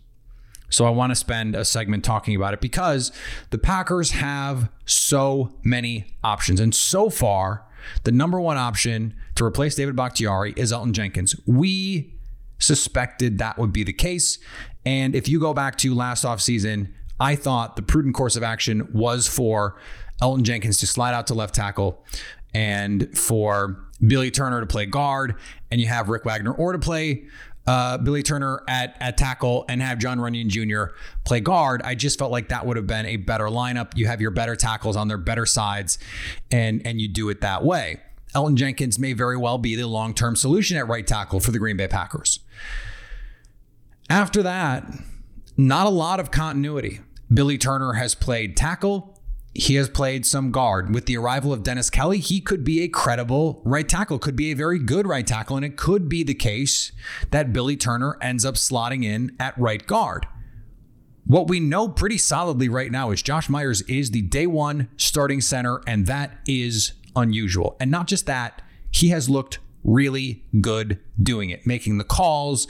So 0.70 0.86
I 0.86 0.90
want 0.90 1.12
to 1.12 1.16
spend 1.16 1.56
a 1.56 1.66
segment 1.66 2.04
talking 2.04 2.36
about 2.36 2.54
it 2.54 2.62
because 2.62 3.12
the 3.50 3.58
Packers 3.58 4.12
have 4.12 4.70
so 4.86 5.54
many 5.64 6.16
options. 6.24 6.60
And 6.60 6.74
so 6.74 7.10
far, 7.10 7.66
the 8.04 8.12
number 8.12 8.40
one 8.40 8.58
option 8.58 9.16
to 9.36 9.46
replace 9.46 9.76
David 9.76 9.96
Bakhtiari 9.96 10.54
is 10.56 10.72
Elgton 10.72 10.92
Jenkins. 10.92 11.36
We 11.46 12.14
suspected 12.60 13.38
that 13.38 13.58
would 13.58 13.74
be 13.74 13.84
the 13.84 13.94
case. 13.94 14.38
And 14.86 15.16
if 15.16 15.28
you 15.28 15.40
go 15.40 15.54
back 15.54 15.78
to 15.80 15.96
last 15.96 16.24
offseason, 16.24 16.92
I 17.20 17.36
thought 17.36 17.76
the 17.76 17.82
prudent 17.82 18.16
course 18.16 18.36
of 18.36 18.44
action 18.44 18.88
was 18.94 19.28
for 19.28 19.78
Elgton 20.22 20.44
Jenkins 20.44 20.78
to 20.80 20.88
slide 20.88 21.14
out 21.14 21.28
to 21.28 21.34
left 21.34 21.56
tackle 21.56 22.04
and 22.54 23.18
for 23.18 23.86
Billy 24.06 24.32
Turner 24.32 24.62
to 24.62 24.66
play 24.66 24.86
guard, 24.86 25.36
and 25.72 25.80
you 25.80 25.88
have 25.88 26.10
Rick 26.10 26.26
Wagner 26.26 26.52
or 26.52 26.72
to 26.72 26.80
play 26.80 27.26
uh, 27.67 27.98
Billy 27.98 28.24
Turner 28.24 28.63
at 28.67 28.98
at 29.00 29.17
tackle 29.17 29.65
and 29.69 29.82
have 29.82 30.00
John 30.00 30.19
Runyan 30.19 30.48
Jr. 30.48 30.93
play 31.24 31.39
guard. 31.39 31.82
I 31.84 31.95
just 31.95 32.17
felt 32.17 32.32
like 32.32 32.50
that 32.50 32.65
would 32.65 32.78
have 32.78 32.88
been 32.88 33.06
a 33.06 33.17
better 33.17 33.45
lineup. 33.45 33.95
You 33.95 34.08
have 34.08 34.22
your 34.22 34.32
better 34.32 34.56
tackles 34.56 34.95
on 34.95 35.08
their 35.08 35.17
better 35.17 35.45
sides, 35.45 36.00
and 36.52 36.82
and 36.86 37.00
you 37.00 37.08
do 37.08 37.30
it 37.30 37.41
that 37.41 37.63
way. 37.63 38.00
Elgton 38.36 38.56
Jenkins 38.56 39.00
may 39.00 39.13
very 39.13 39.38
well 39.38 39.58
be 39.58 39.76
the 39.76 39.88
long 39.88 40.13
term 40.13 40.36
solution 40.36 40.78
at 40.78 40.88
right 40.88 41.06
tackle 41.06 41.39
for 41.39 41.52
the 41.52 41.60
Green 41.60 41.78
Bay 41.78 41.88
Packers. 41.88 42.39
After 44.10 44.41
that, 44.43 44.91
not 45.58 45.86
a 45.86 45.91
lot 45.91 46.19
of 46.19 46.32
continuity. 46.32 47.02
Billy 47.32 47.58
Turner 47.58 47.93
has 47.93 48.15
played 48.15 48.58
tackle. 48.58 49.19
He 49.54 49.76
has 49.76 49.90
played 49.90 50.26
some 50.26 50.52
guard. 50.52 50.94
With 50.94 51.06
the 51.06 51.18
arrival 51.18 51.52
of 51.52 51.64
Dennis 51.64 51.90
Kelly, 51.90 52.20
he 52.20 52.40
could 52.40 52.64
be 52.64 52.82
a 52.82 52.88
credible 52.88 53.62
right 53.66 53.88
tackle, 53.88 54.20
could 54.20 54.36
be 54.36 54.52
a 54.52 54.56
very 54.56 54.80
good 54.80 55.08
right 55.08 55.26
tackle, 55.26 55.56
and 55.56 55.66
it 55.66 55.76
could 55.76 56.08
be 56.08 56.24
the 56.24 56.36
case 56.36 56.92
that 57.32 57.52
Billy 57.52 57.76
Turner 57.76 58.18
ends 58.22 58.46
up 58.46 58.56
slotting 58.56 59.04
in 59.04 59.36
at 59.40 59.58
right 59.58 59.86
guard. 59.86 60.28
What 61.26 61.48
we 61.48 61.60
know 61.60 61.88
pretty 61.88 62.18
solidly 62.18 62.70
right 62.70 62.92
now 62.92 63.12
is 63.12 63.22
Josh 63.22 63.50
Myers 63.50 63.82
is 63.84 64.12
the 64.12 64.22
day 64.22 64.48
one 64.48 64.90
starting 64.98 65.42
center, 65.42 65.82
and 65.86 66.06
that 66.08 66.40
is 66.48 66.94
unusual. 67.16 67.76
And 67.80 67.92
not 67.92 68.08
just 68.08 68.26
that, 68.28 68.62
he 68.92 69.10
has 69.10 69.30
looked 69.30 69.60
really 69.84 70.44
good 70.60 71.00
doing 71.22 71.50
it, 71.50 71.66
making 71.66 71.98
the 71.98 72.04
calls, 72.04 72.68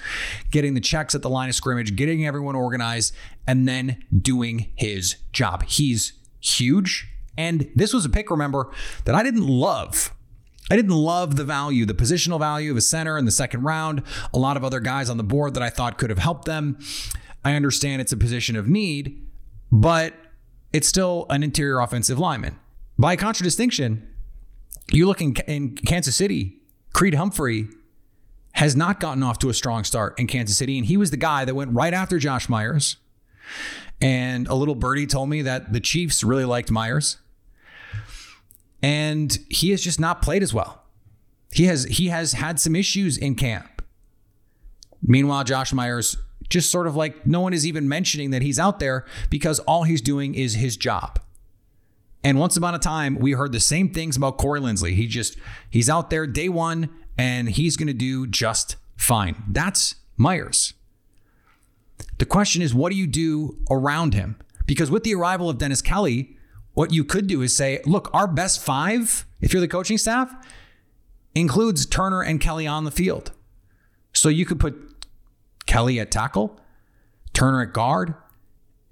getting 0.52 0.74
the 0.74 0.82
checks 0.82 1.16
at 1.16 1.22
the 1.22 1.30
line 1.30 1.50
of 1.50 1.56
scrimmage, 1.56 1.96
getting 1.96 2.26
everyone 2.26 2.56
organized, 2.56 3.14
and 3.48 3.68
then 3.68 4.04
doing 4.16 4.72
his 4.76 5.16
job. 5.32 5.64
He's 5.64 6.14
huge. 6.42 7.08
And 7.38 7.70
this 7.76 7.94
was 7.94 8.06
a 8.06 8.10
pick, 8.10 8.30
remember, 8.30 8.70
that 9.06 9.16
I 9.16 9.24
didn't 9.24 9.48
love. 9.48 10.14
I 10.72 10.76
didn't 10.76 10.92
love 10.92 11.36
the 11.36 11.44
value, 11.44 11.86
the 11.86 11.94
positional 11.94 12.38
value 12.38 12.70
of 12.72 12.78
a 12.78 12.82
center 12.82 13.18
in 13.18 13.26
the 13.26 13.32
second 13.32 13.64
round. 13.64 14.04
A 14.34 14.38
lot 14.38 14.58
of 14.58 14.64
other 14.64 14.80
guys 14.80 15.10
on 15.10 15.18
the 15.18 15.24
board 15.24 15.54
that 15.56 15.64
I 15.64 15.70
thought 15.70 15.98
could 15.98 16.10
have 16.10 16.20
helped 16.20 16.46
them. 16.46 16.78
I 17.44 17.54
understand 17.54 18.02
it's 18.02 18.12
a 18.12 18.18
position 18.18 18.56
of 18.56 18.68
need, 18.68 19.26
but 19.72 20.14
it's 20.74 20.88
still 20.88 21.26
an 21.30 21.42
interior 21.42 21.80
offensive 21.80 22.20
lineman. 22.20 22.60
By 22.98 23.16
contradistinction, 23.16 24.08
you 24.92 25.08
look 25.08 25.22
in, 25.22 25.34
in 25.48 25.76
Kansas 25.76 26.16
City, 26.16 26.58
Creed 26.94 27.16
Humphrey 27.16 27.68
has 28.54 28.76
not 28.76 29.00
gotten 29.00 29.24
off 29.24 29.40
to 29.40 29.50
a 29.50 29.54
strong 29.54 29.84
start 29.84 30.20
in 30.20 30.28
Kansas 30.28 30.58
City, 30.58 30.78
and 30.78 30.86
he 30.86 30.98
was 30.98 31.12
the 31.12 31.18
guy 31.18 31.46
that 31.46 31.56
went 31.56 31.72
right 31.72 31.94
after 31.94 32.20
Josh 32.20 32.50
Myers. 32.50 32.98
And 34.02 34.48
a 34.48 34.56
little 34.56 34.76
birdie 34.76 35.08
told 35.08 35.30
me 35.30 35.42
that 35.42 35.74
the 35.74 35.80
Chiefs 35.80 36.24
really 36.24 36.46
liked 36.46 36.72
Myers. 36.72 37.18
And 38.82 39.38
he 39.50 39.72
has 39.72 39.82
just 39.82 40.00
not 40.00 40.22
played 40.22 40.42
as 40.42 40.54
well. 40.54 40.84
He 41.52 41.66
has 41.66 41.86
he 41.86 42.08
has 42.08 42.34
had 42.34 42.60
some 42.60 42.76
issues 42.76 43.18
in 43.18 43.36
camp. 43.36 43.82
Meanwhile, 45.02 45.44
Josh 45.46 45.74
Myers 45.74 46.18
just 46.50 46.72
sort 46.72 46.88
of 46.88 46.96
like 46.96 47.26
no 47.26 47.42
one 47.42 47.54
is 47.54 47.66
even 47.66 47.90
mentioning 47.90 48.32
that 48.32 48.42
he's 48.42 48.60
out 48.60 48.80
there 48.80 49.06
because 49.30 49.60
all 49.60 49.84
he's 49.84 50.02
doing 50.02 50.36
is 50.36 50.56
his 50.56 50.78
job. 50.78 51.20
And 52.24 52.38
once 52.38 52.58
upon 52.58 52.76
a 52.76 52.80
time, 52.80 53.18
we 53.18 53.32
heard 53.32 53.52
the 53.52 53.60
same 53.60 53.94
things 53.94 54.18
about 54.18 54.38
Corey 54.38 54.60
Linsley. 54.60 54.94
He 54.94 55.08
just 55.08 55.38
he's 55.70 55.90
out 55.90 56.10
there 56.10 56.28
day 56.28 56.50
one 56.50 56.90
and 57.18 57.50
he's 57.50 57.78
going 57.78 57.88
to 57.88 57.94
do 57.94 58.28
just 58.28 58.76
fine. 58.98 59.44
That's 59.48 59.96
Myers. 60.18 60.74
The 62.18 62.26
question 62.26 62.62
is, 62.62 62.74
what 62.74 62.92
do 62.92 62.98
you 62.98 63.08
do 63.08 63.58
around 63.70 64.14
him? 64.14 64.38
Because 64.66 64.92
with 64.92 65.04
the 65.04 65.16
arrival 65.16 65.50
of 65.50 65.58
Dennis 65.58 65.82
Kelly, 65.82 66.38
what 66.74 66.94
you 66.94 67.04
could 67.04 67.28
do 67.28 67.42
is 67.42 67.56
say, 67.56 67.82
look, 67.86 68.10
our 68.14 68.28
best 68.28 68.62
five, 68.62 69.26
if 69.42 69.54
you're 69.54 69.62
the 69.62 69.68
coaching 69.68 69.98
staff, 69.98 70.34
includes 71.34 71.86
Turner 71.86 72.22
and 72.22 72.40
Kelly 72.40 72.68
on 72.68 72.84
the 72.84 72.92
field. 72.92 73.32
So 74.14 74.30
you 74.30 74.46
could 74.46 74.60
put 74.60 75.08
Kelly 75.66 76.00
at 76.00 76.12
tackle, 76.12 76.60
Turner 77.34 77.62
at 77.62 77.74
guard, 77.74 78.14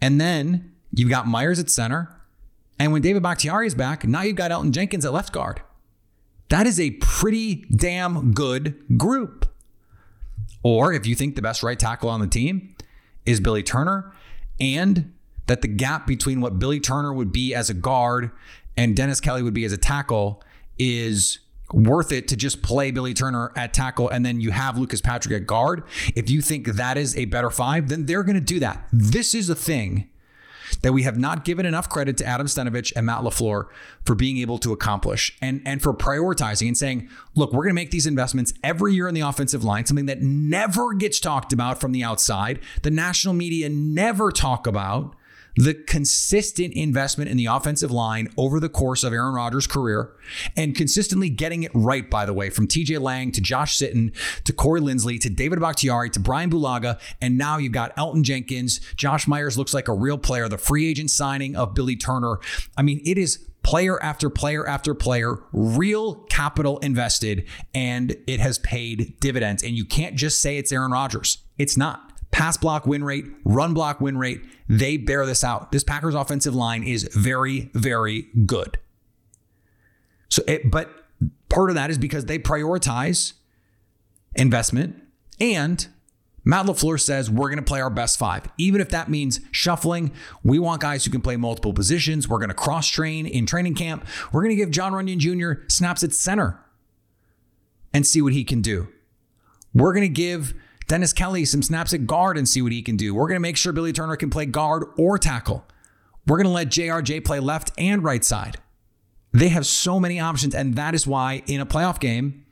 and 0.02 0.22
then 0.22 0.74
you've 0.92 1.10
got 1.10 1.28
Myers 1.28 1.60
at 1.60 1.70
center. 1.70 2.14
And 2.80 2.92
when 2.92 3.02
David 3.02 3.24
Bakhtiari 3.24 3.68
is 3.68 3.76
back, 3.76 4.06
now 4.06 4.22
you've 4.22 4.36
got 4.36 4.52
Elgton 4.52 4.72
Jenkins 4.72 5.06
at 5.06 5.14
left 5.14 5.34
guard. 5.34 5.62
That 6.50 6.68
is 6.68 6.80
a 6.80 6.92
pretty 6.92 7.66
damn 7.76 8.32
good 8.34 8.98
group. 8.98 9.52
Or 10.64 10.94
if 10.94 11.06
you 11.06 11.16
think 11.16 11.36
the 11.36 11.42
best 11.42 11.64
right 11.64 11.78
tackle 11.78 12.10
on 12.10 12.20
the 12.20 12.28
team 12.28 12.76
is 13.28 13.40
Billy 13.40 13.62
Turner, 13.62 14.12
and 14.60 15.14
that 15.46 15.62
the 15.62 15.68
gap 15.68 16.08
between 16.08 16.42
what 16.42 16.58
Billy 16.58 16.80
Turner 16.80 17.14
would 17.14 17.32
be 17.32 17.54
as 17.54 17.70
a 17.70 17.74
guard 17.74 18.32
and 18.76 18.96
Dennis 18.96 19.20
Kelly 19.20 19.42
would 19.42 19.54
be 19.54 19.66
as 19.66 19.72
a 19.72 19.78
tackle 19.78 20.44
is 20.78 21.40
worth 21.74 22.12
it 22.12 22.28
to 22.30 22.36
just 22.36 22.62
play 22.62 22.92
Billy 22.92 23.14
Turner 23.14 23.52
at 23.56 23.74
tackle 23.74 24.10
and 24.10 24.26
then 24.26 24.40
you 24.40 24.52
have 24.52 24.78
Lucas 24.78 25.02
Patrick 25.02 25.34
at 25.42 25.48
guard. 25.48 25.84
If 26.16 26.30
you 26.30 26.42
think 26.42 26.68
that 26.68 26.98
is 26.98 27.16
a 27.18 27.26
better 27.26 27.50
five, 27.50 27.90
then 27.90 28.06
they're 28.06 28.24
going 28.24 28.36
to 28.36 28.42
do 28.42 28.60
that. 28.60 28.88
This 28.92 29.34
is 29.34 29.50
a 29.50 29.56
thing 29.56 30.10
that 30.82 30.94
we 30.94 31.04
have 31.04 31.18
not 31.18 31.46
given 31.46 31.66
enough 31.66 31.90
credit 31.90 32.18
to 32.18 32.26
Adam 32.26 32.48
Stenavich 32.48 32.94
and 32.96 33.06
Matt 33.06 33.22
LaFleur 33.22 33.68
for 34.06 34.16
being 34.16 34.38
able 34.38 34.58
to 34.60 34.74
accomplish 34.74 35.38
and, 35.42 35.62
and 35.66 35.82
for 35.82 35.94
prioritizing 35.94 36.68
and 36.68 36.78
saying, 36.78 37.10
look, 37.36 37.52
we're 37.52 37.64
going 37.64 37.70
to 37.70 37.76
make 37.76 37.92
these 37.92 38.08
investments 38.08 38.54
every 38.64 38.94
year 38.94 39.08
in 39.08 39.14
the 39.14 39.22
offensive 39.22 39.64
line, 39.64 39.86
something 39.86 40.06
that 40.06 40.22
never 40.22 40.94
gets 40.94 41.20
talked 41.20 41.54
about 41.54 41.80
from 41.80 41.92
the 41.92 42.04
outside. 42.04 42.60
The 42.84 42.92
national 42.92 43.34
media 43.34 43.70
never 43.70 44.32
talk 44.32 44.68
about 44.68 45.16
the 45.58 45.74
consistent 45.74 46.74
investment 46.76 47.30
in 47.30 47.36
the 47.36 47.48
offensive 47.48 47.92
line 47.92 48.30
over 48.38 48.60
the 48.60 48.70
course 48.70 49.04
of 49.04 49.12
Aaron 49.12 49.34
Rodgers' 49.34 49.68
career 49.68 50.12
and 50.56 50.76
consistently 50.76 51.30
getting 51.30 51.64
it 51.64 51.72
right, 51.74 52.10
by 52.10 52.26
the 52.26 52.34
way, 52.34 52.50
from 52.50 52.68
TJ 52.68 53.02
Lang 53.02 53.32
to 53.32 53.42
Josh 53.42 53.78
Sitton 53.78 54.14
to 54.44 54.54
Corey 54.54 54.80
Linsley 54.80 55.20
to 55.20 55.30
David 55.30 55.60
Bakhtiari 55.60 56.12
to 56.12 56.20
Brian 56.20 56.52
Bulaga. 56.52 57.00
And 57.22 57.38
now 57.38 57.58
you've 57.58 57.74
got 57.74 57.96
Elgton 57.96 58.22
Jenkins. 58.22 58.80
Josh 58.96 59.28
Myers 59.28 59.58
looks 59.58 59.74
like 59.74 59.88
a 59.88 59.94
real 59.94 60.18
player. 60.18 60.48
The 60.48 60.60
free 60.60 60.88
agent 60.88 61.10
signing 61.10 61.56
of 61.56 61.74
Billy 61.74 61.96
Turner. 61.96 62.40
I 62.78 62.84
mean, 62.84 63.02
it 63.04 63.18
is 63.18 63.48
player 63.64 64.02
after 64.02 64.30
player 64.30 64.66
after 64.66 64.94
player, 64.94 65.40
real 65.52 66.16
capital 66.30 66.78
invested, 66.80 67.46
and 67.74 68.16
it 68.26 68.40
has 68.40 68.60
paid 68.60 69.20
dividends. 69.20 69.64
And 69.64 69.76
you 69.76 69.84
can't 69.84 70.16
just 70.16 70.42
say 70.42 70.58
it's 70.58 70.72
Aaron 70.72 70.92
Rodgers. 70.92 71.40
It's 71.58 71.76
not 71.76 72.07
pass 72.32 72.58
block 72.58 72.86
win 72.86 73.04
rate, 73.04 73.26
run 73.44 73.74
block 73.74 74.02
win 74.02 74.18
rate, 74.18 74.42
they 74.68 74.98
bear 74.98 75.26
this 75.26 75.44
out. 75.44 75.72
This 75.72 75.84
Packers 75.84 76.16
offensive 76.16 76.56
line 76.56 76.84
is 76.84 77.10
very, 77.14 77.72
very 77.74 78.28
good. 78.46 78.78
So, 80.30 80.44
it, 80.48 80.70
but 80.70 80.90
part 81.50 81.70
of 81.70 81.76
that 81.76 81.90
is 81.90 81.98
because 81.98 82.26
they 82.26 82.38
prioritize 82.38 83.34
investment 84.36 85.02
and 85.40 85.88
Matt 86.48 86.66
LaFleur 86.66 87.00
says 87.00 87.30
we're 87.30 87.50
going 87.50 87.58
to 87.58 87.62
play 87.62 87.82
our 87.82 87.90
best 87.90 88.18
five. 88.18 88.48
Even 88.58 88.80
if 88.80 88.88
that 88.90 89.10
means 89.10 89.42
shuffling, 89.52 90.14
we 90.44 90.60
want 90.60 90.82
guys 90.82 91.04
who 91.04 91.12
can 91.12 91.20
play 91.20 91.36
multiple 91.36 91.74
positions. 91.74 92.30
We're 92.30 92.38
going 92.38 92.48
to 92.48 92.56
cross 92.56 92.88
train 92.88 93.26
in 93.26 93.46
training 93.46 93.76
camp. 93.76 94.06
We're 94.32 94.44
going 94.44 94.56
to 94.56 94.56
give 94.56 94.72
John 94.72 94.94
Runyan 94.94 95.18
Jr. 95.18 95.64
snaps 95.68 96.04
at 96.04 96.14
center 96.14 96.58
and 97.94 98.08
see 98.08 98.22
what 98.22 98.32
he 98.32 98.46
can 98.46 98.62
do. 98.62 98.88
We're 99.74 99.92
going 99.92 100.08
to 100.08 100.14
give 100.14 100.54
Dennis 100.88 101.14
Kelly 101.14 101.46
some 101.46 101.62
snaps 101.62 101.94
at 101.94 102.08
guard 102.08 102.38
and 102.38 102.48
see 102.48 102.62
what 102.62 102.72
he 102.72 102.82
can 102.82 102.96
do. 102.96 103.14
We're 103.14 103.28
going 103.28 103.36
to 103.36 103.42
make 103.42 103.58
sure 103.58 103.74
Billy 103.74 103.94
Turner 103.94 104.16
can 104.16 104.30
play 104.30 104.46
guard 104.46 104.86
or 104.98 105.18
tackle. 105.18 105.66
We're 106.26 106.38
going 106.38 106.46
to 106.48 106.52
let 106.52 106.70
JRJ 106.70 107.26
play 107.26 107.40
left 107.40 107.72
and 107.78 108.04
right 108.04 108.24
side. 108.24 108.58
They 109.34 109.50
have 109.50 109.66
so 109.66 110.00
many 110.00 110.20
options, 110.20 110.56
and 110.56 110.76
that 110.76 110.96
is 110.96 111.06
why 111.06 111.44
in 111.48 111.60
a 111.60 111.66
playoff 111.66 112.00
game, 112.00 112.46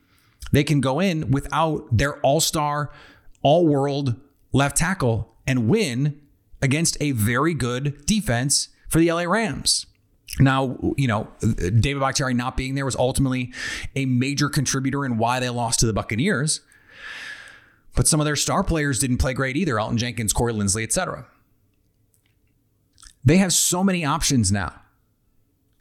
they 0.52 0.64
can 0.64 0.80
go 0.80 1.00
in 1.00 1.30
without 1.30 1.84
their 1.90 2.18
all 2.20 2.40
star, 2.40 2.92
all 3.42 3.66
world 3.66 4.14
left 4.52 4.76
tackle 4.76 5.34
and 5.46 5.68
win 5.68 6.20
against 6.62 6.96
a 7.00 7.12
very 7.12 7.54
good 7.54 8.04
defense 8.06 8.68
for 8.88 8.98
the 8.98 9.10
LA 9.10 9.22
Rams. 9.22 9.86
Now, 10.38 10.78
you 10.96 11.08
know, 11.08 11.28
David 11.40 12.00
Bakhtiari 12.00 12.34
not 12.34 12.56
being 12.56 12.74
there 12.74 12.84
was 12.84 12.96
ultimately 12.96 13.52
a 13.94 14.04
major 14.06 14.48
contributor 14.48 15.04
in 15.04 15.16
why 15.16 15.40
they 15.40 15.48
lost 15.48 15.80
to 15.80 15.86
the 15.86 15.92
Buccaneers. 15.92 16.60
But 17.96 18.06
some 18.06 18.20
of 18.20 18.26
their 18.26 18.36
star 18.36 18.62
players 18.62 19.00
didn't 19.00 19.18
play 19.18 19.34
great 19.34 19.56
either. 19.56 19.74
Elgton 19.74 19.96
Jenkins, 19.96 20.32
Corey 20.32 20.52
Linsley, 20.52 20.84
etc. 20.84 21.26
They 23.24 23.38
have 23.38 23.52
so 23.52 23.82
many 23.82 24.04
options 24.04 24.52
now. 24.52 24.74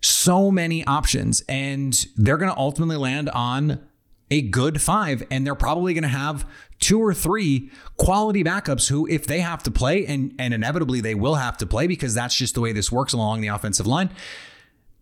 So 0.01 0.49
many 0.49 0.84
options. 0.86 1.43
And 1.47 2.06
they're 2.15 2.38
going 2.38 2.51
to 2.51 2.58
ultimately 2.58 2.97
land 2.97 3.30
on 3.30 3.88
a 4.32 4.41
good 4.41 4.82
five, 4.82 5.23
and 5.30 5.45
they're 5.45 5.54
probably 5.54 5.93
going 5.93 6.01
to 6.01 6.08
have 6.08 6.49
two 6.80 6.99
or 6.99 7.13
three 7.13 7.69
quality 7.97 8.43
backups 8.43 8.89
who, 8.89 9.08
if 9.08 9.28
they 9.28 9.41
have 9.41 9.62
to 9.63 9.69
play, 9.69 10.04
and, 10.06 10.34
and 10.39 10.51
inevitably 10.54 10.99
they 10.99 11.13
will 11.13 11.36
have 11.36 11.58
to 11.58 11.67
play 11.67 11.86
because 11.86 12.15
that's 12.15 12.36
just 12.36 12.56
the 12.56 12.62
way 12.62 12.71
this 12.71 12.91
works 12.91 13.13
along 13.13 13.41
the 13.41 13.47
offensive 13.47 13.86
line, 13.86 14.10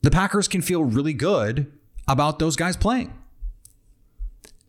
the 0.02 0.12
Packers 0.12 0.50
can 0.50 0.62
feel 0.62 0.84
really 0.84 1.14
good 1.14 1.72
about 2.06 2.40
those 2.40 2.58
guys 2.58 2.76
playing. 2.76 3.14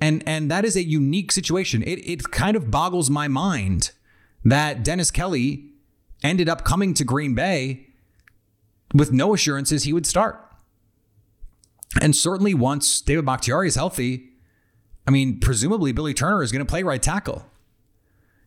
And, 0.04 0.22
and 0.26 0.50
that 0.50 0.66
is 0.66 0.76
a 0.76 0.82
unique 0.82 1.32
situation. 1.32 1.82
It, 1.82 1.98
it 2.06 2.30
kind 2.30 2.58
of 2.58 2.70
boggles 2.70 3.08
my 3.08 3.26
mind 3.26 3.90
that 4.44 4.84
Dennis 4.84 5.10
Kelly 5.10 5.70
ended 6.22 6.46
up 6.46 6.62
coming 6.62 6.92
to 6.92 7.04
Green 7.04 7.34
Bay 7.34 7.86
with 8.92 9.12
no 9.12 9.32
assurances 9.32 9.84
he 9.84 9.94
would 9.94 10.04
start. 10.04 10.38
And 12.02 12.14
certainly 12.14 12.52
once 12.52 13.00
David 13.00 13.24
Bakhtiari 13.24 13.66
is 13.66 13.76
healthy, 13.76 14.28
I 15.08 15.10
mean, 15.10 15.40
presumably 15.40 15.92
Billy 15.92 16.12
Turner 16.12 16.42
is 16.42 16.52
going 16.52 16.64
to 16.64 16.70
play 16.70 16.82
right 16.82 17.02
tackle. 17.02 17.46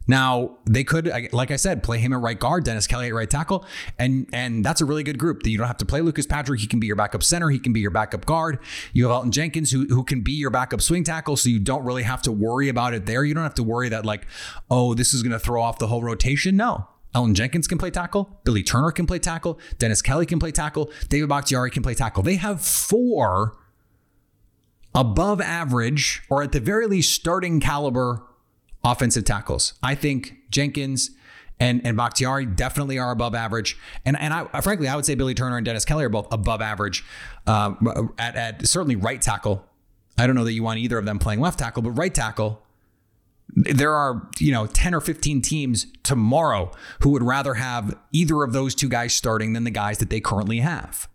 Now 0.08 0.58
they 0.66 0.84
could, 0.84 1.12
like 1.34 1.52
I 1.52 1.58
said, 1.58 1.84
play 1.84 2.00
him 2.00 2.14
at 2.14 2.20
right 2.20 2.40
guard, 2.40 2.64
Dennis 2.64 2.88
Kelly 2.88 3.08
at 3.08 3.14
right 3.14 3.30
tackle, 3.30 3.66
and 4.00 4.28
and 4.32 4.64
that's 4.64 4.80
a 4.80 4.86
really 4.86 5.04
good 5.04 5.18
group. 5.18 5.44
That 5.44 5.50
you 5.50 5.58
don't 5.58 5.68
have 5.68 5.78
to 5.78 5.86
play 5.86 6.02
Lucas 6.02 6.26
Patrick. 6.26 6.62
He 6.62 6.68
can 6.68 6.80
be 6.80 6.88
your 6.88 6.96
backup 6.96 7.24
center. 7.24 7.50
He 7.50 7.60
can 7.60 7.74
be 7.74 7.82
your 7.82 7.92
backup 7.92 8.26
guard. 8.26 8.60
You 8.94 9.08
have 9.08 9.24
Elgton 9.24 9.32
Jenkins 9.32 9.72
who 9.72 9.86
who 9.88 10.04
can 10.04 10.22
be 10.22 10.32
your 10.32 10.50
backup 10.50 10.82
swing 10.82 11.04
tackle, 11.04 11.36
so 11.36 11.50
you 11.50 11.60
don't 11.60 11.84
really 11.84 12.04
have 12.04 12.22
to 12.24 12.32
worry 12.32 12.70
about 12.70 12.94
it 12.94 13.06
there. 13.06 13.26
You 13.26 13.34
don't 13.34 13.44
have 13.44 13.56
to 13.56 13.64
worry 13.64 13.90
that 13.90 14.06
like, 14.06 14.26
oh, 14.72 14.94
this 14.94 15.14
is 15.14 15.24
going 15.24 15.34
to 15.34 15.40
throw 15.40 15.62
off 15.62 15.80
the 15.80 15.88
whole 15.88 16.02
rotation. 16.02 16.56
No, 16.56 16.88
Elgton 17.14 17.34
Jenkins 17.34 17.68
can 17.68 17.78
play 17.78 17.92
tackle. 17.92 18.40
Billy 18.44 18.64
Turner 18.64 18.92
can 18.92 19.06
play 19.08 19.20
tackle. 19.20 19.60
Dennis 19.78 20.02
Kelly 20.02 20.26
can 20.26 20.40
play 20.40 20.52
tackle. 20.52 20.92
David 21.10 21.30
Bakhtiari 21.30 21.72
can 21.72 21.84
play 21.84 21.94
tackle. 21.94 22.24
They 22.24 22.36
have 22.36 22.62
four 22.62 23.58
above 24.96 25.42
average, 25.42 26.24
or 26.30 26.44
at 26.44 26.54
the 26.54 26.60
very 26.60 26.88
least, 26.88 27.14
starting 27.14 27.60
caliber 27.60 28.24
offensive 28.92 29.26
tackles. 29.26 29.74
I 29.82 29.96
think 29.96 30.36
Jenkins 30.50 31.12
and, 31.60 31.82
and 31.86 31.98
Bakhtiari 31.98 32.46
definitely 32.46 33.00
are 33.00 33.12
above 33.12 33.36
average. 33.36 33.78
And 34.06 34.18
and 34.20 34.34
I 34.34 34.62
frankly, 34.62 34.88
I 34.88 34.96
would 34.96 35.06
say 35.06 35.16
Billy 35.16 35.34
Turner 35.34 35.58
and 35.58 35.66
Dennis 35.66 35.86
Kelly 35.86 36.06
are 36.06 36.10
both 36.10 36.28
above 36.32 36.62
average 36.62 37.04
uh, 37.46 37.74
at, 38.18 38.36
at 38.36 38.68
certainly 38.68 38.96
right 38.96 39.22
tackle. 39.22 39.66
I 40.18 40.26
don't 40.26 40.36
know 40.36 40.44
that 40.44 40.54
you 40.54 40.64
want 40.64 40.80
either 40.80 40.98
of 40.98 41.06
them 41.06 41.20
playing 41.20 41.42
left 41.42 41.60
tackle, 41.60 41.84
but 41.84 41.92
right 41.92 42.14
tackle, 42.14 42.64
there 43.50 43.94
are, 43.94 44.28
you 44.40 44.52
know, 44.52 44.66
10 44.66 44.96
or 44.96 45.02
15 45.02 45.42
teams 45.42 45.88
tomorrow 46.04 46.72
who 47.02 47.10
would 47.12 47.24
rather 47.24 47.56
have 47.56 47.96
either 48.12 48.44
of 48.44 48.52
those 48.52 48.76
two 48.76 48.90
guys 48.90 49.14
starting 49.14 49.54
than 49.54 49.64
the 49.64 49.72
guys 49.72 50.00
that 50.00 50.10
they 50.10 50.20
currently 50.20 50.60
have. 50.60 51.08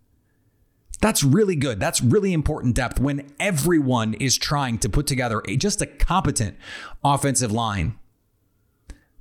That's 1.02 1.24
really 1.24 1.56
good. 1.56 1.80
That's 1.80 2.00
really 2.00 2.32
important 2.32 2.76
depth 2.76 3.00
when 3.00 3.28
everyone 3.40 4.14
is 4.14 4.38
trying 4.38 4.78
to 4.78 4.88
put 4.88 5.08
together 5.08 5.42
a, 5.48 5.56
just 5.56 5.82
a 5.82 5.86
competent 5.86 6.56
offensive 7.04 7.50
line. 7.50 7.98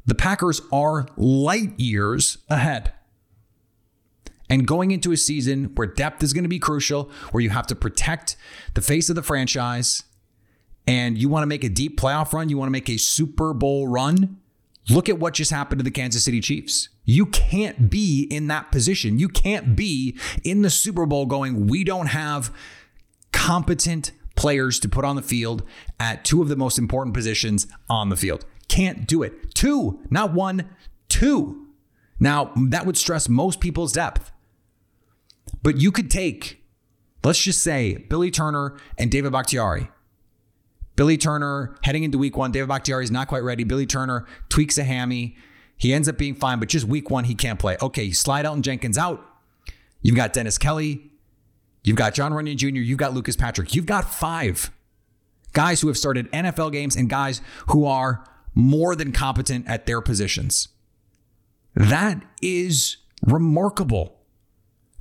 The 0.06 0.14
Packers 0.14 0.62
are 0.72 1.08
light 1.18 1.80
years 1.80 2.38
ahead. 2.50 2.94
And 4.48 4.68
going 4.68 4.92
into 4.92 5.12
a 5.12 5.18
season 5.18 5.72
where 5.76 5.88
depth 5.88 6.22
is 6.22 6.34
going 6.34 6.44
to 6.44 6.50
be 6.50 6.60
crucial, 6.60 7.10
where 7.32 7.42
you 7.42 7.50
have 7.50 7.68
to 7.68 7.76
protect 7.76 8.36
the 8.76 8.82
face 8.82 9.10
of 9.10 9.16
the 9.16 9.24
franchise, 9.24 10.04
and 10.86 11.18
you 11.18 11.30
want 11.30 11.42
to 11.44 11.48
make 11.48 11.64
a 11.64 11.70
deep 11.70 12.00
playoff 12.00 12.32
run, 12.32 12.50
you 12.50 12.58
want 12.58 12.68
to 12.68 12.72
make 12.72 12.90
a 12.90 12.98
Super 12.98 13.54
Bowl 13.54 13.88
run, 13.88 14.41
look 14.90 15.10
at 15.10 15.20
what 15.20 15.34
just 15.34 15.52
happened 15.52 15.80
to 15.80 15.84
the 15.84 15.92
Kansas 15.92 16.24
City 16.24 16.42
Chiefs. 16.42 16.90
You 17.04 17.26
can't 17.26 17.90
be 17.90 18.28
in 18.30 18.48
that 18.48 18.72
position. 18.72 19.20
You 19.20 19.30
can't 19.30 19.76
be 19.76 20.18
in 20.44 20.62
the 20.62 20.70
Super 20.70 21.06
Bowl 21.06 21.26
going, 21.26 21.68
we 21.68 21.84
don't 21.84 22.08
have 22.08 22.54
competent 23.32 24.12
players 24.36 24.80
to 24.80 24.90
put 24.90 25.06
on 25.06 25.16
the 25.16 25.22
field 25.22 25.64
at 26.00 26.26
two 26.26 26.42
of 26.42 26.48
the 26.48 26.56
most 26.56 26.78
important 26.78 27.14
positions 27.14 27.68
on 27.90 28.10
the 28.10 28.16
field. 28.16 28.46
Can't 28.68 29.06
do 29.06 29.24
it. 29.24 29.54
Two, 29.54 30.00
not 30.10 30.34
one, 30.34 30.70
two. 31.10 31.68
Now, 32.20 32.52
that 32.70 32.86
would 32.86 32.98
stress 32.98 33.28
most 33.28 33.60
people's 33.60 33.94
depth. 33.94 34.32
But 35.64 35.78
you 35.78 35.92
could 35.92 36.10
take, 36.10 36.64
let's 37.24 37.42
just 37.42 37.62
say, 37.62 37.98
Billy 38.10 38.32
Turner 38.32 38.78
and 38.98 39.12
David 39.12 39.32
Bakhtiari. 39.32 39.90
Billy 40.96 41.18
Turner 41.18 41.76
heading 41.84 42.04
into 42.04 42.18
week 42.18 42.38
one, 42.38 42.52
David 42.52 42.70
Bakhtiari 42.70 43.04
is 43.04 43.12
not 43.12 43.28
quite 43.28 43.44
ready. 43.44 43.64
Billy 43.64 43.86
Turner 43.86 44.26
tweaks 44.50 44.78
a 44.78 44.84
hammy. 44.84 45.36
He 45.78 45.94
ends 45.94 46.08
up 46.08 46.18
being 46.18 46.36
fine, 46.36 46.60
but 46.60 46.70
just 46.70 46.86
week 46.86 47.10
one, 47.10 47.24
he 47.24 47.34
can't 47.34 47.60
play. 47.60 47.78
Okay, 47.82 48.04
you 48.04 48.14
slide 48.14 48.46
Elgton 48.46 48.62
Jenkins 48.62 48.98
out. 48.98 49.26
You've 50.02 50.16
got 50.16 50.34
Dennis 50.34 50.58
Kelly. 50.58 51.12
You've 51.84 51.98
got 51.98 52.14
John 52.14 52.32
Runyan 52.32 52.58
Jr. 52.58 52.68
You've 52.68 53.00
got 53.00 53.14
Lucas 53.14 53.36
Patrick. 53.36 53.74
You've 53.74 53.86
got 53.86 54.14
five 54.14 54.72
guys 55.54 55.82
who 55.82 55.88
have 55.88 55.98
started 55.98 56.32
NFL 56.32 56.72
games 56.72 56.96
and 56.96 57.10
guys 57.10 57.42
who 57.68 57.86
are 57.86 58.24
more 58.54 58.96
than 58.96 59.12
competent 59.12 59.68
at 59.68 59.86
their 59.86 60.02
positions. 60.02 60.68
That 61.74 62.22
is 62.42 62.98
remarkable. 63.26 64.20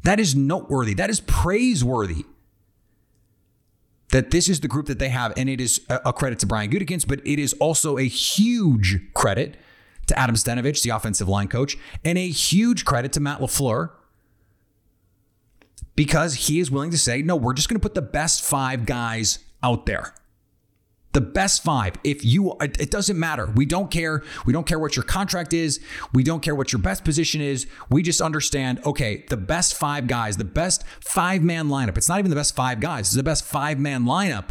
That 0.05 0.21
is 0.21 0.35
noteworthy. 0.35 0.95
That 0.95 1.11
is 1.11 1.21
praiseworthy. 1.21 2.25
That 4.13 4.31
this 4.33 4.49
is 4.49 4.61
the 4.61 4.69
group 4.69 4.87
that 4.87 4.99
they 4.99 5.09
have, 5.09 5.33
and 5.37 5.49
it 5.49 5.61
is 5.61 5.81
a 5.89 6.13
credit 6.13 6.41
to 6.41 6.47
Brian 6.47 6.71
Gutekunst, 6.71 7.07
but 7.07 7.21
it 7.25 7.39
is 7.39 7.53
also 7.55 7.97
a 7.97 8.03
huge 8.03 9.01
credit 9.15 9.57
to 10.07 10.19
Adam 10.19 10.35
Stenavich, 10.35 10.83
the 10.83 10.91
offensive 10.91 11.29
line 11.29 11.47
coach, 11.47 11.77
and 12.05 12.19
a 12.19 12.29
huge 12.29 12.85
credit 12.85 13.13
to 13.13 13.21
Matt 13.21 13.41
LaFleur 13.41 13.91
because 15.95 16.35
he 16.35 16.59
is 16.59 16.71
willing 16.71 16.91
to 16.91 16.99
say, 16.99 17.23
no, 17.23 17.37
we're 17.37 17.53
just 17.53 17.69
going 17.69 17.79
to 17.79 17.83
put 17.83 17.95
the 17.95 18.03
best 18.03 18.43
five 18.43 18.87
guys 18.87 19.39
out 19.63 19.87
there. 19.87 20.15
The 21.13 21.21
best 21.21 21.65
five. 21.65 21.95
If 22.05 22.25
you, 22.25 22.57
it 22.61 22.91
doesn't 22.91 23.19
matter. 23.19 23.47
We 23.57 23.67
don't 23.67 23.91
care. 23.91 24.23
We 24.47 24.53
don't 24.53 24.67
care 24.67 24.79
what 24.79 24.95
your 24.95 25.03
contract 25.03 25.53
is. 25.53 25.81
We 26.13 26.23
don't 26.23 26.41
care 26.41 26.55
what 26.55 26.73
your 26.73 26.81
best 26.81 27.05
position 27.05 27.41
is. 27.41 27.67
We 27.91 28.03
just 28.03 28.21
understand, 28.21 28.81
okay, 28.87 29.25
the 29.29 29.37
best 29.37 29.75
five 29.75 30.07
guys, 30.07 30.37
the 30.37 30.45
best 30.45 30.85
five 31.01 31.43
man 31.43 31.69
lineup. 31.69 31.97
It's 31.97 32.09
not 32.09 32.21
even 32.21 32.31
the 32.31 32.37
best 32.37 32.55
five 32.55 32.79
guys, 32.79 33.09
it's 33.09 33.17
the 33.17 33.23
best 33.25 33.45
five 33.45 33.79
man 33.79 34.05
lineup 34.05 34.51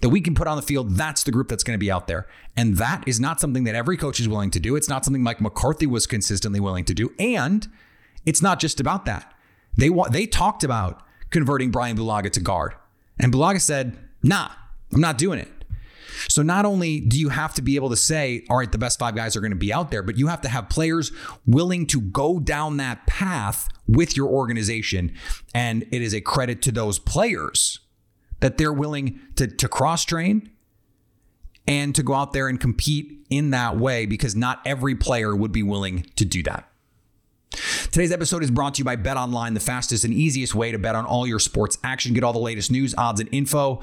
that 0.00 0.08
we 0.10 0.20
can 0.20 0.34
put 0.34 0.46
on 0.46 0.56
the 0.56 0.62
field, 0.62 0.92
that's 0.92 1.24
the 1.24 1.32
group 1.32 1.48
that's 1.48 1.64
going 1.64 1.74
to 1.74 1.78
be 1.78 1.90
out 1.90 2.06
there. 2.06 2.26
And 2.56 2.76
that 2.76 3.04
is 3.06 3.18
not 3.18 3.40
something 3.40 3.64
that 3.64 3.74
every 3.74 3.96
coach 3.96 4.20
is 4.20 4.28
willing 4.28 4.50
to 4.52 4.60
do. 4.60 4.76
It's 4.76 4.88
not 4.88 5.04
something 5.04 5.22
Mike 5.22 5.40
McCarthy 5.40 5.86
was 5.86 6.06
consistently 6.06 6.60
willing 6.60 6.84
to 6.84 6.94
do. 6.94 7.12
And 7.18 7.66
it's 8.24 8.42
not 8.42 8.60
just 8.60 8.80
about 8.80 9.04
that. 9.06 9.34
They 9.76 9.90
want, 9.90 10.12
they 10.12 10.26
talked 10.26 10.64
about 10.64 11.02
converting 11.30 11.70
Brian 11.70 11.96
Bulaga 11.96 12.30
to 12.32 12.40
guard. 12.40 12.74
And 13.18 13.32
Bulaga 13.32 13.60
said, 13.60 13.98
nah, 14.22 14.50
I'm 14.92 15.00
not 15.00 15.18
doing 15.18 15.40
it. 15.40 15.48
So 16.28 16.42
not 16.42 16.64
only 16.64 17.00
do 17.00 17.18
you 17.18 17.28
have 17.28 17.54
to 17.54 17.62
be 17.62 17.76
able 17.76 17.90
to 17.90 17.96
say, 17.96 18.44
all 18.48 18.56
right, 18.56 18.70
the 18.70 18.78
best 18.78 18.98
five 18.98 19.14
guys 19.14 19.36
are 19.36 19.40
going 19.40 19.52
to 19.52 19.56
be 19.56 19.72
out 19.72 19.90
there, 19.90 20.02
but 20.02 20.16
you 20.16 20.28
have 20.28 20.40
to 20.42 20.48
have 20.48 20.68
players 20.68 21.12
willing 21.46 21.86
to 21.88 22.00
go 22.00 22.38
down 22.38 22.76
that 22.78 23.06
path 23.06 23.68
with 23.86 24.16
your 24.16 24.28
organization. 24.28 25.12
And 25.54 25.84
it 25.90 26.02
is 26.02 26.14
a 26.14 26.20
credit 26.20 26.62
to 26.62 26.72
those 26.72 26.98
players 26.98 27.80
that 28.40 28.58
they're 28.58 28.72
willing 28.72 29.20
to, 29.36 29.46
to 29.46 29.68
cross 29.68 30.04
train 30.04 30.50
and 31.66 31.94
to 31.94 32.02
go 32.02 32.14
out 32.14 32.32
there 32.32 32.48
and 32.48 32.58
compete 32.58 33.26
in 33.30 33.50
that 33.50 33.76
way 33.76 34.06
because 34.06 34.34
not 34.34 34.60
every 34.64 34.94
player 34.94 35.36
would 35.36 35.52
be 35.52 35.62
willing 35.62 36.06
to 36.16 36.24
do 36.24 36.42
that. 36.44 36.68
Today's 37.90 38.12
episode 38.12 38.42
is 38.42 38.50
brought 38.50 38.74
to 38.74 38.78
you 38.78 38.84
by 38.84 38.96
Bet 38.96 39.16
Online, 39.16 39.54
the 39.54 39.60
fastest 39.60 40.04
and 40.04 40.12
easiest 40.12 40.54
way 40.54 40.70
to 40.70 40.78
bet 40.78 40.94
on 40.94 41.06
all 41.06 41.26
your 41.26 41.38
sports 41.38 41.78
action. 41.82 42.12
Get 42.14 42.22
all 42.22 42.32
the 42.32 42.38
latest 42.38 42.70
news, 42.70 42.94
odds, 42.96 43.20
and 43.20 43.28
info. 43.32 43.80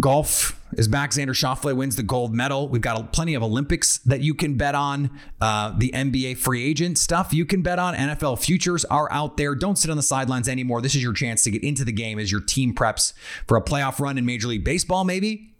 Golf 0.00 0.60
is 0.76 0.88
back. 0.88 1.12
Xander 1.12 1.28
Schauffele 1.28 1.76
wins 1.76 1.94
the 1.94 2.02
gold 2.02 2.34
medal. 2.34 2.68
We've 2.68 2.82
got 2.82 3.12
plenty 3.12 3.34
of 3.34 3.44
Olympics 3.44 3.98
that 3.98 4.20
you 4.20 4.34
can 4.34 4.56
bet 4.56 4.74
on. 4.74 5.08
Uh, 5.40 5.72
the 5.78 5.92
NBA 5.94 6.36
free 6.38 6.64
agent 6.64 6.98
stuff 6.98 7.32
you 7.32 7.44
can 7.44 7.62
bet 7.62 7.78
on. 7.78 7.94
NFL 7.94 8.44
futures 8.44 8.84
are 8.86 9.10
out 9.12 9.36
there. 9.36 9.54
Don't 9.54 9.76
sit 9.76 9.90
on 9.90 9.96
the 9.96 10.02
sidelines 10.02 10.48
anymore. 10.48 10.80
This 10.80 10.96
is 10.96 11.02
your 11.02 11.12
chance 11.12 11.44
to 11.44 11.52
get 11.52 11.62
into 11.62 11.84
the 11.84 11.92
game 11.92 12.18
as 12.18 12.32
your 12.32 12.40
team 12.40 12.74
preps 12.74 13.12
for 13.46 13.56
a 13.56 13.62
playoff 13.62 14.00
run 14.00 14.18
in 14.18 14.26
Major 14.26 14.48
League 14.48 14.64
Baseball, 14.64 15.04
maybe. 15.04 15.52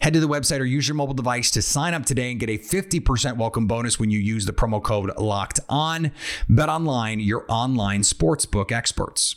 Head 0.00 0.14
to 0.14 0.20
the 0.20 0.28
website 0.28 0.58
or 0.58 0.64
use 0.64 0.88
your 0.88 0.96
mobile 0.96 1.14
device 1.14 1.52
to 1.52 1.62
sign 1.62 1.94
up 1.94 2.04
today 2.04 2.32
and 2.32 2.40
get 2.40 2.50
a 2.50 2.58
50% 2.58 3.36
welcome 3.36 3.68
bonus 3.68 4.00
when 4.00 4.10
you 4.10 4.18
use 4.18 4.46
the 4.46 4.52
promo 4.52 4.82
code 4.82 5.16
locked 5.16 5.60
on. 5.68 6.10
Bet 6.48 6.68
online, 6.68 7.20
your 7.20 7.44
online 7.48 8.02
sportsbook 8.02 8.72
experts. 8.72 9.36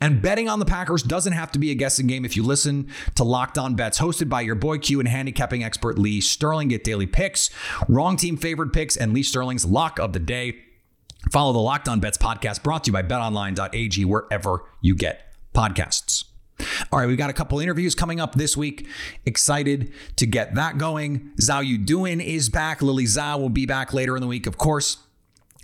And 0.00 0.20
betting 0.20 0.48
on 0.48 0.58
the 0.58 0.66
Packers 0.66 1.02
doesn't 1.02 1.32
have 1.32 1.50
to 1.52 1.58
be 1.58 1.70
a 1.70 1.74
guessing 1.74 2.06
game 2.06 2.24
if 2.24 2.36
you 2.36 2.42
listen 2.42 2.88
to 3.14 3.24
Locked 3.24 3.56
On 3.56 3.74
Bets, 3.74 3.98
hosted 3.98 4.28
by 4.28 4.42
your 4.42 4.54
boy 4.54 4.78
Q 4.78 5.00
and 5.00 5.08
handicapping 5.08 5.64
expert 5.64 5.98
Lee 5.98 6.20
Sterling. 6.20 6.68
Get 6.68 6.84
daily 6.84 7.06
picks, 7.06 7.50
wrong 7.88 8.16
team 8.16 8.36
favored 8.36 8.72
picks, 8.72 8.96
and 8.96 9.14
Lee 9.14 9.22
Sterling's 9.22 9.64
lock 9.64 9.98
of 9.98 10.12
the 10.12 10.18
day. 10.18 10.56
Follow 11.32 11.52
the 11.52 11.58
Locked 11.58 11.88
On 11.88 11.98
Bets 11.98 12.18
podcast 12.18 12.62
brought 12.62 12.84
to 12.84 12.88
you 12.88 12.92
by 12.92 13.02
betonline.ag 13.02 14.04
wherever 14.04 14.64
you 14.80 14.94
get 14.94 15.32
podcasts. 15.54 16.24
All 16.92 16.98
right, 16.98 17.06
we've 17.06 17.18
got 17.18 17.30
a 17.30 17.34
couple 17.34 17.58
interviews 17.58 17.94
coming 17.94 18.20
up 18.20 18.34
this 18.34 18.56
week. 18.56 18.86
Excited 19.24 19.92
to 20.16 20.26
get 20.26 20.54
that 20.54 20.78
going. 20.78 21.32
Zhao 21.40 21.64
Yuduin 21.64 22.24
is 22.24 22.48
back. 22.48 22.80
Lily 22.80 23.04
Zhao 23.04 23.40
will 23.40 23.50
be 23.50 23.66
back 23.66 23.92
later 23.92 24.16
in 24.16 24.20
the 24.20 24.26
week, 24.26 24.46
of 24.46 24.56
course. 24.56 24.98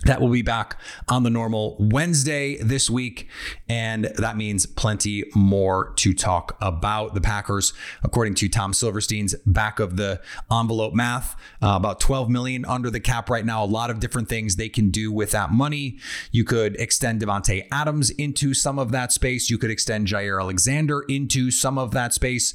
That 0.05 0.21
will 0.21 0.29
be 0.29 0.41
back 0.41 0.79
on 1.07 1.23
the 1.23 1.29
normal 1.29 1.77
Wednesday 1.79 2.57
this 2.57 2.89
week. 2.89 3.27
And 3.69 4.05
that 4.17 4.37
means 4.37 4.65
plenty 4.65 5.25
more 5.35 5.93
to 5.97 6.13
talk 6.13 6.57
about. 6.61 7.13
The 7.13 7.21
Packers, 7.21 7.73
according 8.03 8.35
to 8.35 8.49
Tom 8.49 8.73
Silverstein's 8.73 9.35
back 9.45 9.79
of 9.79 9.97
the 9.97 10.21
envelope 10.51 10.93
math, 10.93 11.35
uh, 11.61 11.73
about 11.75 11.99
12 11.99 12.29
million 12.29 12.65
under 12.65 12.89
the 12.89 12.99
cap 12.99 13.29
right 13.29 13.45
now. 13.45 13.63
A 13.63 13.65
lot 13.65 13.89
of 13.89 13.99
different 13.99 14.29
things 14.29 14.55
they 14.55 14.69
can 14.69 14.89
do 14.89 15.11
with 15.11 15.31
that 15.31 15.51
money. 15.51 15.97
You 16.31 16.43
could 16.43 16.75
extend 16.77 17.21
Davante 17.21 17.67
Adams 17.71 18.09
into 18.11 18.53
some 18.53 18.79
of 18.79 18.91
that 18.91 19.11
space. 19.11 19.49
You 19.49 19.57
could 19.57 19.71
extend 19.71 20.07
Jaire 20.07 20.39
Alexander 20.41 21.01
into 21.07 21.51
some 21.51 21.77
of 21.77 21.91
that 21.91 22.13
space. 22.13 22.53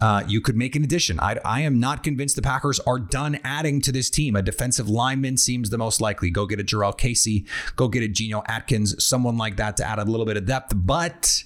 Uh, 0.00 0.22
you 0.26 0.40
could 0.40 0.56
make 0.56 0.76
an 0.76 0.84
addition. 0.84 1.18
I, 1.20 1.38
I 1.44 1.60
am 1.62 1.80
not 1.80 2.02
convinced 2.02 2.36
the 2.36 2.42
Packers 2.42 2.78
are 2.80 2.98
done 2.98 3.40
adding 3.42 3.80
to 3.82 3.92
this 3.92 4.10
team. 4.10 4.36
A 4.36 4.42
defensive 4.42 4.88
lineman 4.88 5.36
seems 5.36 5.70
the 5.70 5.78
most 5.78 6.00
likely. 6.00 6.30
Go 6.30 6.46
get 6.46 6.60
a 6.60 6.64
Jurrell 6.84 6.96
Casey, 6.96 7.46
go 7.76 7.88
get 7.88 8.02
a 8.02 8.08
Geno 8.08 8.42
Atkins, 8.46 9.04
someone 9.04 9.36
like 9.36 9.56
that 9.56 9.76
to 9.78 9.84
add 9.84 9.98
a 9.98 10.04
little 10.04 10.26
bit 10.26 10.36
of 10.36 10.46
depth. 10.46 10.72
But 10.74 11.42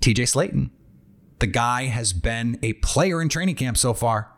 TJ 0.00 0.22
Slaton, 0.24 0.70
the 1.38 1.46
guy 1.46 1.84
has 1.84 2.12
been 2.12 2.58
a 2.62 2.74
player 2.74 3.22
in 3.22 3.28
training 3.28 3.56
camp 3.56 3.76
so 3.76 3.94
far 3.94 4.32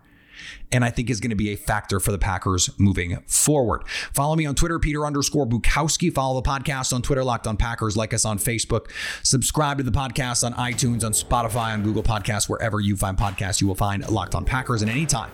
and 0.73 0.85
I 0.85 0.91
think 0.91 1.11
is 1.11 1.21
going 1.21 1.31
to 1.31 1.37
be 1.37 1.51
a 1.51 1.57
factor 1.57 2.01
for 2.01 2.13
the 2.13 2.19
Packers 2.19 2.71
moving 2.79 3.19
forward. 3.27 3.87
Follow 4.13 4.37
me 4.37 4.47
on 4.47 4.55
Twitter, 4.55 4.79
Peter 4.79 5.05
underscore 5.05 5.47
Bukowski. 5.47 6.13
Follow 6.13 6.41
the 6.41 6.49
podcast 6.49 6.93
on 6.93 7.03
Twitter, 7.03 7.25
Locked 7.25 7.47
on 7.47 7.57
Packers. 7.57 7.97
Like 7.97 8.15
us 8.15 8.25
on 8.25 8.39
Facebook. 8.39 8.91
Subscribe 9.23 9.79
to 9.79 9.83
the 9.85 9.91
podcast 9.91 10.45
on 10.45 10.55
iTunes, 10.55 11.05
on 11.05 11.13
Spotify, 11.13 11.73
on 11.73 11.83
Google 11.83 12.03
Podcasts, 12.03 12.49
wherever 12.49 12.81
you 12.81 12.97
find 12.97 13.17
podcasts, 13.17 13.61
you 13.61 13.67
will 13.67 13.75
find 13.75 14.09
Locked 14.09 14.35
on 14.35 14.45
Packers. 14.45 14.83
And 14.83 14.91
anytime 14.91 15.31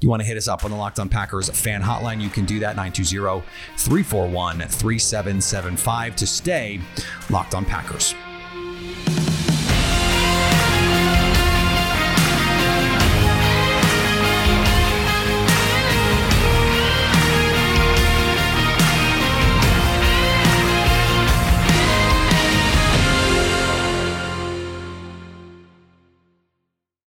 you 0.00 0.08
want 0.08 0.20
to 0.20 0.26
hit 0.26 0.36
us 0.36 0.48
up 0.48 0.64
on 0.64 0.70
the 0.70 0.76
Locked 0.76 0.98
on 0.98 1.08
Packers 1.08 1.48
fan 1.50 1.82
hotline, 1.82 2.20
you 2.20 2.28
can 2.28 2.44
do 2.44 2.60
that 2.60 2.76
920 2.76 3.42
341 3.76 4.58
3775 4.60 6.16
to 6.16 6.26
stay 6.26 6.80
Locked 7.30 7.54
on 7.54 7.64
Packers. 7.64 8.14